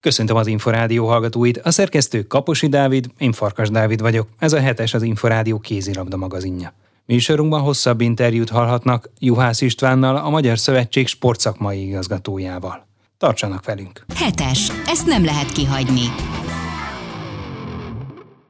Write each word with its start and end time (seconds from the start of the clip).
Köszöntöm 0.00 0.36
az 0.36 0.46
Inforádió 0.46 1.06
hallgatóit, 1.06 1.58
a 1.58 1.70
szerkesztő 1.70 2.22
Kaposi 2.22 2.68
Dávid, 2.68 3.06
én 3.18 3.32
Farkas 3.32 3.68
Dávid 3.68 4.00
vagyok, 4.00 4.28
ez 4.38 4.52
a 4.52 4.60
hetes 4.60 4.94
az 4.94 5.02
Inforádió 5.02 5.58
kézilabda 5.58 6.16
magazinja. 6.16 6.72
Műsorunkban 7.06 7.60
hosszabb 7.60 8.00
interjút 8.00 8.48
hallhatnak 8.48 9.10
Juhász 9.18 9.60
Istvánnal, 9.60 10.16
a 10.16 10.30
Magyar 10.30 10.58
Szövetség 10.58 11.06
sportszakmai 11.06 11.86
igazgatójával. 11.86 12.86
Tartsanak 13.16 13.64
velünk! 13.64 14.04
Hetes, 14.14 14.72
ezt 14.86 15.06
nem 15.06 15.24
lehet 15.24 15.52
kihagyni. 15.52 16.06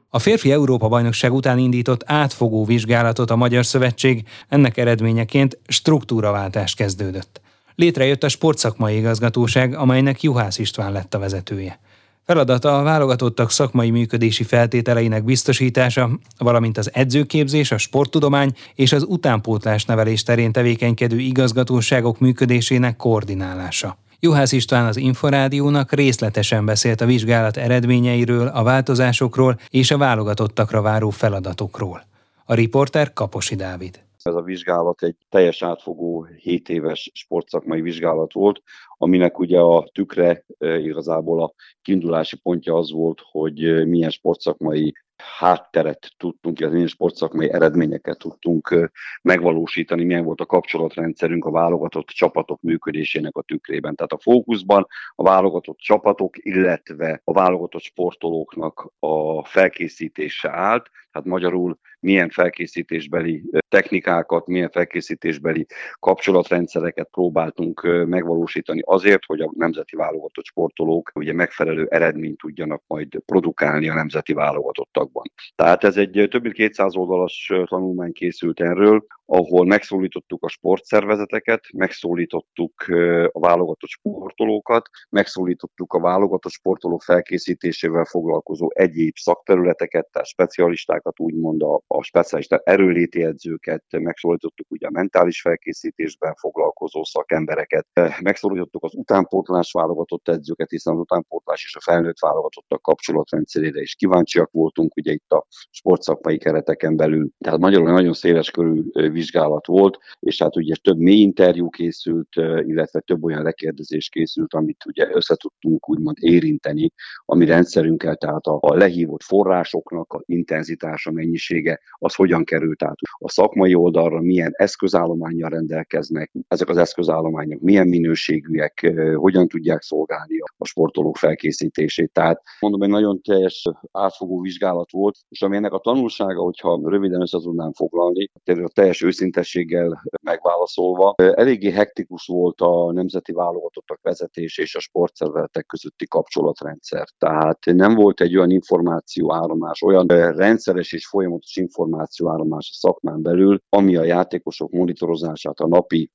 A 0.09 0.19
férfi 0.19 0.51
Európa-bajnokság 0.51 1.33
után 1.33 1.57
indított 1.57 2.03
átfogó 2.05 2.65
vizsgálatot 2.65 3.31
a 3.31 3.35
Magyar 3.35 3.65
Szövetség, 3.65 4.27
ennek 4.49 4.77
eredményeként 4.77 5.57
struktúraváltás 5.67 6.73
kezdődött. 6.73 7.41
Létrejött 7.79 8.23
a 8.23 8.29
sportszakmai 8.29 8.97
igazgatóság, 8.97 9.75
amelynek 9.75 10.21
Juhász 10.21 10.57
István 10.57 10.91
lett 10.91 11.13
a 11.13 11.19
vezetője. 11.19 11.79
Feladata 12.25 12.79
a 12.79 12.83
válogatottak 12.83 13.51
szakmai 13.51 13.89
működési 13.89 14.43
feltételeinek 14.43 15.23
biztosítása, 15.23 16.09
valamint 16.37 16.77
az 16.77 16.89
edzőképzés, 16.93 17.71
a 17.71 17.77
sporttudomány 17.77 18.51
és 18.75 18.91
az 18.91 19.05
utánpótlás 19.07 19.85
nevelés 19.85 20.23
terén 20.23 20.51
tevékenykedő 20.51 21.19
igazgatóságok 21.19 22.19
működésének 22.19 22.95
koordinálása. 22.95 23.97
Juhász 24.19 24.51
István 24.51 24.85
az 24.85 24.97
Inforádiónak 24.97 25.93
részletesen 25.93 26.65
beszélt 26.65 27.01
a 27.01 27.05
vizsgálat 27.05 27.57
eredményeiről, 27.57 28.47
a 28.47 28.63
változásokról 28.63 29.59
és 29.69 29.91
a 29.91 29.97
válogatottakra 29.97 30.81
váró 30.81 31.09
feladatokról. 31.09 32.05
A 32.45 32.53
riporter 32.53 33.13
Kaposi 33.13 33.55
Dávid. 33.55 34.08
Ez 34.23 34.35
a 34.35 34.41
vizsgálat 34.41 35.03
egy 35.03 35.15
teljes 35.29 35.63
átfogó 35.63 36.23
7 36.23 36.69
éves 36.69 37.11
sportszakmai 37.13 37.81
vizsgálat 37.81 38.33
volt, 38.33 38.61
aminek 38.97 39.39
ugye 39.39 39.59
a 39.59 39.89
tükre 39.93 40.45
igazából 40.59 41.43
a 41.43 41.53
kiindulási 41.81 42.37
pontja 42.37 42.75
az 42.75 42.91
volt, 42.91 43.21
hogy 43.31 43.87
milyen 43.87 44.09
sportszakmai 44.09 44.93
hátteret 45.37 46.11
tudtunk, 46.17 46.59
illetve 46.59 46.75
milyen 46.75 46.91
sportszakmai 46.91 47.51
eredményeket 47.51 48.17
tudtunk 48.17 48.91
megvalósítani, 49.21 50.03
milyen 50.03 50.23
volt 50.23 50.41
a 50.41 50.45
kapcsolatrendszerünk 50.45 51.45
a 51.45 51.51
válogatott 51.51 52.07
csapatok 52.07 52.61
működésének 52.61 53.37
a 53.37 53.41
tükrében. 53.41 53.95
Tehát 53.95 54.11
a 54.11 54.19
fókuszban 54.19 54.87
a 55.15 55.23
válogatott 55.23 55.77
csapatok, 55.77 56.45
illetve 56.45 57.21
a 57.23 57.33
válogatott 57.33 57.81
sportolóknak 57.81 58.91
a 58.99 59.45
felkészítése 59.45 60.49
állt, 60.49 60.89
tehát 61.19 61.41
magyarul 61.41 61.77
milyen 61.99 62.29
felkészítésbeli 62.29 63.43
technikákat, 63.67 64.47
milyen 64.47 64.69
felkészítésbeli 64.69 65.65
kapcsolatrendszereket 65.99 67.07
próbáltunk 67.11 68.05
megvalósítani 68.07 68.81
azért, 68.85 69.25
hogy 69.25 69.41
a 69.41 69.51
nemzeti 69.55 69.95
válogatott 69.95 70.45
sportolók 70.45 71.11
ugye 71.15 71.33
megfelelő 71.33 71.87
eredményt 71.89 72.37
tudjanak 72.37 72.83
majd 72.87 73.07
produkálni 73.25 73.89
a 73.89 73.93
nemzeti 73.93 74.33
válogatottakban. 74.33 75.23
Tehát 75.55 75.83
ez 75.83 75.97
egy 75.97 76.27
több 76.29 76.41
mint 76.41 76.53
200 76.53 76.95
oldalas 76.95 77.51
tanulmány 77.65 78.11
készült 78.11 78.59
erről, 78.59 79.05
ahol 79.29 79.65
megszólítottuk 79.65 80.43
a 80.43 80.47
sportszervezeteket, 80.47 81.61
megszólítottuk 81.73 82.85
a 83.31 83.39
válogatott 83.39 83.89
sportolókat, 83.89 84.89
megszólítottuk 85.09 85.93
a 85.93 85.99
válogatott 85.99 86.51
sportolók 86.51 87.03
felkészítésével 87.03 88.05
foglalkozó 88.05 88.67
egyéb 88.73 89.15
szakterületeket, 89.15 90.07
tehát 90.11 90.27
specialistákat, 90.27 91.19
úgymond 91.19 91.61
a, 91.61 91.81
a 91.87 92.03
specialista 92.03 92.61
erőléti 92.63 93.23
edzőket, 93.23 93.83
megszólítottuk 93.89 94.71
ugye 94.71 94.87
a 94.87 94.91
mentális 94.91 95.41
felkészítésben 95.41 96.35
foglalkozó 96.35 97.03
szakembereket, 97.03 97.87
megszólítottuk 98.21 98.83
az 98.83 98.93
utánpótlás 98.95 99.71
válogatott 99.71 100.27
edzőket, 100.27 100.69
hiszen 100.69 100.93
az 100.93 100.99
utánpótlás 100.99 101.63
és 101.63 101.75
a 101.75 101.81
felnőtt 101.81 102.19
válogatottak 102.19 102.81
kapcsolatrendszerére 102.81 103.81
is 103.81 103.95
kíváncsiak 103.95 104.51
voltunk, 104.51 104.95
ugye 104.95 105.11
itt 105.11 105.31
a 105.31 105.45
sportszakmai 105.69 106.37
kereteken 106.37 106.95
belül. 106.95 107.29
Tehát 107.37 107.59
magyarul 107.59 107.91
nagyon 107.91 108.13
széles 108.13 108.51
körű 108.51 108.83
vizsgálat 109.19 109.65
volt, 109.65 109.97
és 110.19 110.41
hát 110.41 110.55
ugye 110.55 110.75
több 110.81 110.97
mély 110.97 111.19
interjú 111.19 111.69
készült, 111.69 112.35
illetve 112.65 112.99
több 112.99 113.23
olyan 113.23 113.43
lekérdezés 113.43 114.09
készült, 114.09 114.53
amit 114.53 114.85
ugye 114.85 115.07
összetudtunk 115.13 115.89
úgymond 115.89 116.17
érinteni 116.19 116.91
a 117.25 117.35
mi 117.35 117.45
rendszerünkkel, 117.45 118.15
tehát 118.15 118.45
a, 118.45 118.57
a 118.61 118.75
lehívott 118.75 119.23
forrásoknak 119.23 120.13
a 120.13 120.21
intenzitása, 120.25 121.11
mennyisége, 121.11 121.79
az 121.91 122.15
hogyan 122.15 122.43
került 122.43 122.83
át 122.83 122.97
a 123.17 123.29
szakmai 123.29 123.73
oldalra, 123.73 124.21
milyen 124.21 124.51
eszközállományjal 124.55 125.49
rendelkeznek, 125.49 126.31
ezek 126.47 126.69
az 126.69 126.77
eszközállományok 126.77 127.61
milyen 127.61 127.87
minőségűek, 127.87 128.93
hogyan 129.15 129.47
tudják 129.47 129.81
szolgálni 129.81 130.39
a 130.57 130.65
sportolók 130.65 131.17
felkészítését. 131.17 132.11
Tehát 132.11 132.41
mondom, 132.59 132.83
egy 132.83 132.89
nagyon 132.89 133.21
teljes 133.21 133.69
átfogó 133.91 134.41
vizsgálat 134.41 134.91
volt, 134.91 135.17
és 135.29 135.41
ami 135.41 135.55
ennek 135.55 135.73
a 135.73 135.79
tanulsága, 135.79 136.41
hogyha 136.41 136.81
röviden 136.83 137.21
össze 137.21 137.37
tudnám 137.39 137.73
foglalni, 137.73 138.29
a 138.45 138.71
teljes 138.73 139.01
őszintességgel 139.09 140.03
megválaszolva. 140.23 141.13
Eléggé 141.17 141.71
hektikus 141.71 142.25
volt 142.25 142.61
a 142.61 142.91
nemzeti 142.91 143.31
válogatottak 143.31 143.99
vezetés 144.01 144.57
és 144.57 144.75
a 144.75 144.79
sportszervezetek 144.79 145.65
közötti 145.65 146.07
kapcsolatrendszer. 146.07 147.07
Tehát 147.17 147.59
nem 147.65 147.95
volt 147.95 148.21
egy 148.21 148.37
olyan 148.37 148.51
információ 148.51 149.33
áramlás, 149.33 149.81
olyan 149.81 150.07
rendszeres 150.35 150.93
és 150.93 151.07
folyamatos 151.07 151.55
információ 151.55 152.29
áramlás 152.29 152.69
a 152.73 152.77
szakmán 152.77 153.21
belül, 153.21 153.59
ami 153.69 153.95
a 153.95 154.03
játékosok 154.03 154.71
monitorozását, 154.71 155.59
a 155.59 155.67
napi 155.67 156.11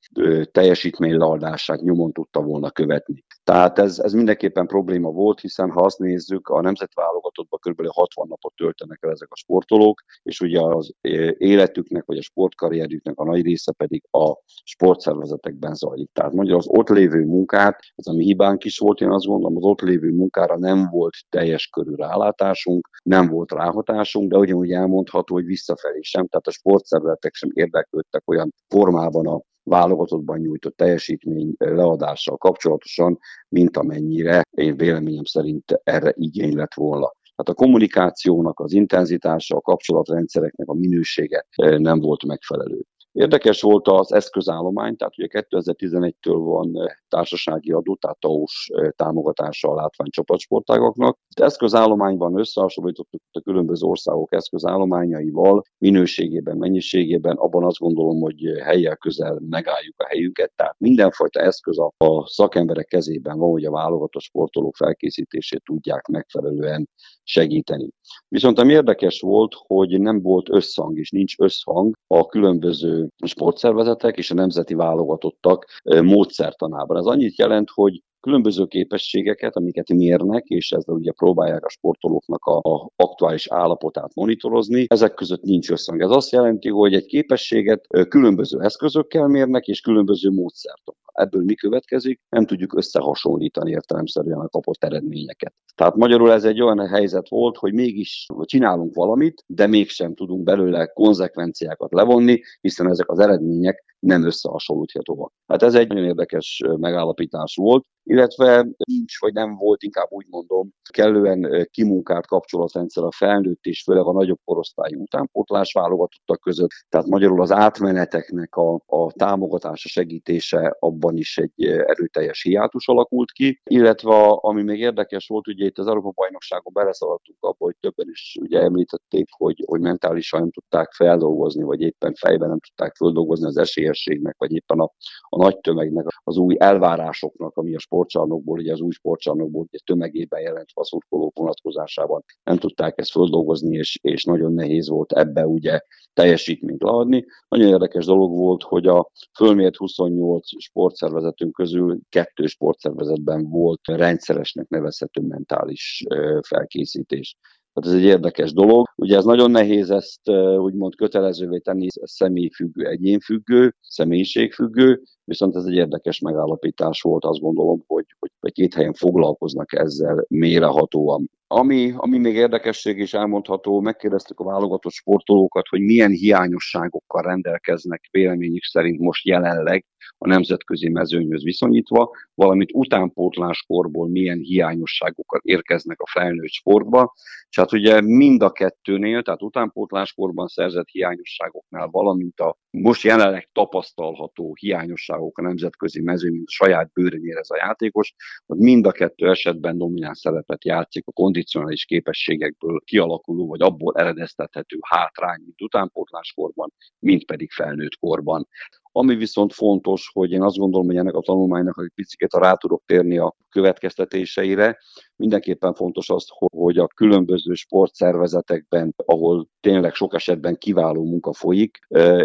teljesítményleadását 0.53 1.81
nyomon 1.81 2.13
tudta 2.13 2.41
volna 2.41 2.71
követni. 2.71 3.25
Tehát 3.45 3.79
ez, 3.79 3.99
ez 3.99 4.13
mindenképpen 4.13 4.67
probléma 4.67 5.11
volt, 5.11 5.41
hiszen 5.41 5.71
ha 5.71 5.81
azt 5.81 5.99
nézzük, 5.99 6.49
a 6.49 6.61
nemzeti 6.61 6.93
válogatottban 6.95 7.61
kb. 7.63 7.87
60 7.87 8.27
napot 8.29 8.55
töltenek 8.57 8.99
el 9.03 9.11
ezek 9.11 9.29
a 9.31 9.37
sportolók, 9.37 10.03
és 10.23 10.41
ugye 10.41 10.61
az 10.61 10.93
életüknek 11.39 12.05
vagy 12.05 12.19
a 12.19 12.23
sportkarrierjüknek 12.23 13.19
a 13.19 13.25
nagy 13.25 13.43
része 13.43 13.73
pedig 13.73 14.05
a 14.11 14.37
sportszervezetekben 14.65 15.75
zajlik. 15.75 16.11
Tehát 16.13 16.33
mondja, 16.33 16.57
az 16.57 16.67
ott 16.69 16.89
lévő 16.89 17.25
munkát, 17.25 17.79
ez 17.95 18.07
a 18.07 18.13
mi 18.13 18.25
hibánk 18.25 18.65
is 18.65 18.79
volt, 18.79 19.01
én 19.01 19.11
azt 19.11 19.27
gondolom, 19.27 19.57
az 19.57 19.63
ott 19.63 19.81
lévő 19.81 20.11
munkára 20.11 20.59
nem 20.59 20.89
volt 20.91 21.15
teljes 21.29 21.67
körű 21.67 21.95
rálátásunk, 21.95 22.89
nem 23.03 23.29
volt 23.29 23.53
ráhatásunk, 23.53 24.31
de 24.31 24.37
ugyanúgy 24.37 24.71
elmondható, 24.71 25.35
hogy 25.35 25.45
visszafelé 25.45 26.01
sem, 26.01 26.27
tehát 26.27 26.47
a 26.47 26.51
sportszervezetek 26.51 27.35
sem 27.35 27.51
érdeklődtek 27.53 28.23
olyan 28.25 28.55
formában 28.69 29.27
a 29.27 29.41
válogatottban 29.65 30.39
nyújtott 30.39 30.77
teljesítmény 30.77 31.55
leadással 31.59 32.37
kapcsolatosan, 32.37 33.19
mint 33.49 33.77
amennyire 33.77 34.43
én 34.51 34.77
véleményem 34.77 35.25
szerint 35.25 35.81
erre 35.83 36.13
igény 36.17 36.57
lett 36.57 36.75
volna. 36.75 37.13
Tehát 37.37 37.61
a 37.61 37.63
kommunikációnak 37.63 38.61
az 38.61 38.73
intenzitása, 38.73 39.57
a 39.57 39.61
kapcsolatrendszereknek 39.61 40.69
a 40.69 40.75
minősége 40.75 41.47
nem 41.57 42.01
volt 42.01 42.25
megfelelő. 42.27 42.83
Érdekes 43.15 43.63
volt 43.63 43.89
az 43.89 44.13
eszközállomány, 44.13 44.97
tehát 44.97 45.19
ugye 45.19 45.47
2011-től 45.51 46.41
van 46.45 46.81
eh, 46.81 46.95
társasági 47.09 47.73
adó, 47.73 47.95
tehát 47.95 48.19
TAUS 48.19 48.71
eh, 48.75 48.91
támogatása 48.91 49.69
a 49.69 49.75
látványcsapatsportágaknak. 49.75 51.19
Az 51.35 51.43
eszközállományban 51.43 52.39
összehasonlítottuk 52.39 53.23
a 53.33 53.41
különböző 53.41 53.87
országok 53.87 54.33
eszközállományaival, 54.33 55.63
minőségében, 55.79 56.57
mennyiségében, 56.57 57.37
abban 57.37 57.65
azt 57.65 57.79
gondolom, 57.79 58.21
hogy 58.21 58.43
helyel 58.63 58.97
közel 58.97 59.39
megálljuk 59.49 59.95
a 60.01 60.07
helyünket, 60.07 60.53
tehát 60.57 60.75
mindenfajta 60.79 61.41
eszköz 61.41 61.79
a 61.79 62.27
szakemberek 62.27 62.87
kezében 62.87 63.39
van, 63.39 63.51
hogy 63.51 63.65
a 63.65 63.71
válogatott 63.71 64.23
sportolók 64.23 64.77
felkészítését 64.77 65.63
tudják 65.65 66.07
megfelelően 66.07 66.89
segíteni. 67.23 67.89
Viszont 68.29 68.59
ami 68.59 68.73
érdekes 68.73 69.21
volt, 69.21 69.55
hogy 69.67 70.01
nem 70.01 70.23
volt 70.23 70.51
összhang, 70.51 70.99
és 70.99 71.11
nincs 71.11 71.39
összhang 71.39 71.95
a 72.07 72.27
különböző 72.27 73.09
sportszervezetek 73.27 74.17
és 74.17 74.31
a 74.31 74.35
nemzeti 74.35 74.75
válogatottak 74.75 75.67
módszertanában. 76.03 76.97
Ez 76.97 77.05
annyit 77.05 77.39
jelent, 77.39 77.71
hogy 77.71 78.03
különböző 78.25 78.65
képességeket, 78.65 79.57
amiket 79.57 79.89
mérnek, 79.89 80.45
és 80.47 80.71
ezzel 80.71 80.95
ugye 80.95 81.13
próbálják 81.13 81.65
a 81.65 81.69
sportolóknak 81.69 82.45
a, 82.45 82.57
a 82.57 82.91
aktuális 82.97 83.49
állapotát 83.49 84.15
monitorozni. 84.15 84.85
Ezek 84.89 85.15
között 85.15 85.43
nincs 85.43 85.71
összhang. 85.71 86.01
Ez 86.01 86.11
azt 86.11 86.31
jelenti, 86.31 86.69
hogy 86.69 86.95
egy 86.95 87.07
képességet 87.07 87.87
különböző 88.09 88.61
eszközökkel 88.61 89.27
mérnek, 89.27 89.67
és 89.67 89.81
különböző 89.81 90.31
módszertok. 90.31 90.97
Ebből 91.13 91.45
mi 91.45 91.55
következik? 91.55 92.21
Nem 92.29 92.47
tudjuk 92.47 92.77
összehasonlítani 92.77 93.71
értelemszerűen 93.71 94.39
a 94.39 94.49
kapott 94.49 94.85
eredményeket. 94.85 95.55
Tehát 95.75 95.95
magyarul 95.95 96.33
ez 96.33 96.45
egy 96.45 96.63
olyan 96.63 96.89
helyzet 96.89 97.29
volt, 97.29 97.57
hogy 97.57 97.73
mégis 97.73 98.27
csinálunk 98.43 98.95
valamit, 98.95 99.45
de 99.47 99.67
mégsem 99.67 100.15
tudunk 100.15 100.43
belőle 100.43 100.87
konzekvenciákat 100.87 101.93
levonni, 101.93 102.41
hiszen 102.61 102.91
ezek 102.91 103.11
az 103.11 103.19
eredmények 103.19 103.97
nem 103.99 104.25
összehasonlíthatóak. 104.25 105.33
Hát 105.47 105.63
ez 105.63 105.75
egy 105.75 105.89
nagyon 105.89 106.05
érdekes 106.05 106.63
megállapítás 106.77 107.55
volt, 107.57 107.85
illetve 108.05 108.67
nincs, 108.85 109.21
vagy 109.21 109.33
nem 109.33 109.55
volt, 109.57 109.83
inkább 109.83 110.07
úgy 110.11 110.27
mondom, 110.29 110.71
kellően 110.91 111.69
kimunkált 111.71 112.27
kapcsolatrendszer 112.27 113.05
a 113.05 113.13
felnőtt 113.13 113.65
és 113.65 113.83
főleg 113.83 114.05
a 114.05 114.13
nagyobb 114.13 114.41
korosztályú 114.45 115.03
utánpótlás 115.03 115.73
válogatottak 115.73 116.41
között. 116.41 116.71
Tehát 116.89 117.07
magyarul 117.07 117.41
az 117.41 117.53
átmeneteknek 117.53 118.57
a, 118.57 118.75
a 118.87 119.13
támogatása, 119.13 119.89
segítése 119.89 120.77
abban 120.79 121.17
is 121.17 121.39
egy 121.39 121.65
erőteljes 121.65 122.43
hiátus 122.43 122.89
alakult 122.89 123.31
ki, 123.31 123.61
illetve 123.65 124.15
ami 124.31 124.63
még 124.63 124.81
érdekes 124.81 125.27
volt, 125.27 125.49
ugye 125.49 125.65
itt 125.65 125.79
az 125.79 125.87
Európa 125.87 126.11
bajnokságon 126.15 126.73
beleszaladtunk 126.73 127.39
abba, 127.41 127.65
hogy 127.65 127.77
többen 127.81 128.07
is 128.11 128.37
ugye 128.41 128.61
említették, 128.61 129.29
hogy, 129.37 129.63
hogy 129.67 129.81
mentálisan 129.81 130.41
nem 130.41 130.51
tudták 130.51 130.93
feldolgozni, 130.93 131.63
vagy 131.63 131.81
éppen 131.81 132.15
fejben 132.15 132.49
nem 132.49 132.61
tudták 132.61 132.95
feldolgozni 132.97 133.47
az 133.47 133.57
esélyességnek, 133.57 134.35
vagy 134.39 134.53
éppen 134.53 134.79
a, 134.79 134.93
a 135.29 135.37
nagy 135.37 135.59
tömegnek, 135.59 136.07
az 136.25 136.37
új 136.37 136.57
elvárásoknak, 136.59 137.57
ami 137.57 137.75
a 137.75 137.79
sportcsarnokból, 137.95 138.59
ugye 138.59 138.73
az 138.73 138.81
új 138.81 138.91
sportcsarnokból 138.91 139.63
ugye 139.63 139.79
tömegében 139.85 140.41
jelent 140.41 140.69
a 140.75 140.85
szurkolók 140.85 141.39
vonatkozásában. 141.39 142.25
Nem 142.45 142.57
tudták 142.57 142.99
ezt 142.99 143.11
földolgozni, 143.11 143.77
és, 143.77 143.99
és 144.03 144.25
nagyon 144.25 144.53
nehéz 144.53 144.89
volt 144.89 145.13
ebbe 145.13 145.47
ugye 145.47 145.81
teljesítményt 146.13 146.83
leadni. 146.83 147.25
Nagyon 147.49 147.69
érdekes 147.69 148.05
dolog 148.05 148.31
volt, 148.33 148.63
hogy 148.63 148.87
a 148.87 149.11
fölmért 149.37 149.77
28 149.77 150.63
sportszervezetünk 150.63 151.53
közül 151.53 151.99
kettő 152.09 152.47
sportszervezetben 152.47 153.49
volt 153.49 153.81
rendszeresnek 153.85 154.69
nevezhető 154.69 155.21
mentális 155.21 156.05
felkészítés. 156.41 157.37
Tehát 157.75 157.97
ez 157.99 158.03
egy 158.05 158.09
érdekes 158.09 158.53
dolog. 158.53 158.89
Ugye 158.97 159.17
ez 159.17 159.25
nagyon 159.25 159.51
nehéz 159.51 159.91
ezt 159.91 160.29
úgymond 160.59 160.95
kötelezővé 160.95 161.59
tenni, 161.59 161.87
személyfüggő, 161.91 162.87
egyénfüggő, 162.87 163.75
személyiségfüggő, 163.81 165.03
viszont 165.25 165.57
ez 165.57 165.65
egy 165.65 165.75
érdekes 165.75 166.19
megállapítás 166.19 167.01
volt, 167.01 167.25
azt 167.25 167.41
gondolom, 167.41 167.85
hogy, 167.87 168.05
hogy 168.41 168.53
két 168.53 168.75
helyen 168.75 168.93
foglalkoznak 168.93 169.73
ezzel 169.73 170.25
mérehatóan. 170.29 171.31
Ami, 171.47 171.93
ami 171.97 172.19
még 172.19 172.35
érdekesség 172.35 172.99
is 172.99 173.15
elmondható, 173.15 173.81
megkérdeztük 173.81 174.41
a 174.41 174.45
válogatott 174.45 174.93
sportolókat, 174.93 175.69
hogy 175.69 175.81
milyen 175.81 176.11
hiányosságokkal 176.11 177.23
rendelkeznek 177.23 178.09
véleményük 178.11 178.63
szerint 178.63 179.01
most 179.01 179.27
jelenleg 179.27 179.85
a 180.19 180.29
nemzetközi 180.29 180.89
mezőnyhöz 180.89 181.43
viszonyítva, 181.43 182.11
valamint 182.35 182.71
utánpótláskorból 182.73 184.09
milyen 184.09 184.39
hiányosságokkal 184.39 185.41
érkeznek 185.43 186.01
a 186.01 186.11
felnőtt 186.11 186.51
sportba. 186.51 187.15
És 187.49 187.59
hát 187.59 187.73
ugye 187.73 188.01
mind 188.01 188.43
a 188.43 188.51
kettőnél, 188.51 189.23
tehát 189.23 189.43
utánpótláskorban 189.43 190.47
szerzett 190.47 190.89
hiányosságoknál, 190.89 191.89
valamint 191.89 192.41
a 192.41 192.57
most 192.71 193.03
jelenleg 193.03 193.49
tapasztalható 193.53 194.55
hiányosságok 194.61 195.39
a 195.39 195.43
nemzetközi 195.43 196.01
mezőny, 196.01 196.33
mint 196.33 196.47
a 196.47 196.53
saját 196.53 196.93
bőrön 196.93 197.25
érez 197.25 197.51
a 197.51 197.57
játékos, 197.57 198.15
hogy 198.47 198.59
mind 198.59 198.87
a 198.87 198.93
kettő 198.93 199.31
esetben 199.31 199.79
domináns 199.79 200.19
szerepet 200.19 200.65
játszik 200.65 201.07
a 201.07 201.13
kondicionális 201.35 201.85
képességekből 201.85 202.81
kialakuló, 202.85 203.47
vagy 203.47 203.63
abból 203.63 203.95
eredeztethető 203.97 204.79
hátrány, 204.81 205.41
mint 205.45 205.63
utánpótláskorban, 205.63 206.73
mint 206.99 207.25
pedig 207.25 207.51
felnőtt 207.51 207.97
korban. 208.01 208.49
Ami 208.97 209.15
viszont 209.15 209.53
fontos, 209.53 210.11
hogy 210.13 210.31
én 210.31 210.43
azt 210.43 210.57
gondolom, 210.57 210.87
hogy 210.87 210.97
ennek 210.97 211.15
a 211.15 211.21
tanulmánynak 211.21 211.81
egy 211.83 211.93
picit 211.95 212.33
rá 212.33 212.55
tudok 212.55 212.83
térni 212.87 213.19
a 213.19 213.37
következtetéseire. 213.49 214.79
Mindenképpen 215.17 215.75
fontos 215.75 216.11
az, 216.11 216.27
hogy 216.53 216.79
a 216.79 216.87
különböző 216.87 217.55
sportszervezetekben, 217.55 218.95
ahol 218.97 219.49
tényleg 219.61 219.95
sok 219.95 220.15
esetben 220.15 220.57
kiváló 220.57 221.05
munka 221.05 221.33
folyik, 221.33 221.79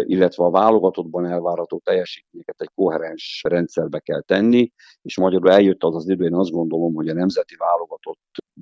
illetve 0.04 0.44
a 0.44 0.50
válogatottban 0.50 1.26
elvárható 1.26 1.80
teljesítményeket 1.84 2.60
egy 2.60 2.70
koherens 2.74 3.42
rendszerbe 3.48 3.98
kell 3.98 4.20
tenni, 4.20 4.72
és 5.02 5.16
magyarul 5.16 5.50
eljött 5.50 5.82
az 5.82 5.94
az 5.94 6.08
idő, 6.08 6.24
én 6.24 6.34
azt 6.34 6.50
gondolom, 6.50 6.94
hogy 6.94 7.08
a 7.08 7.14
nemzeti 7.14 7.56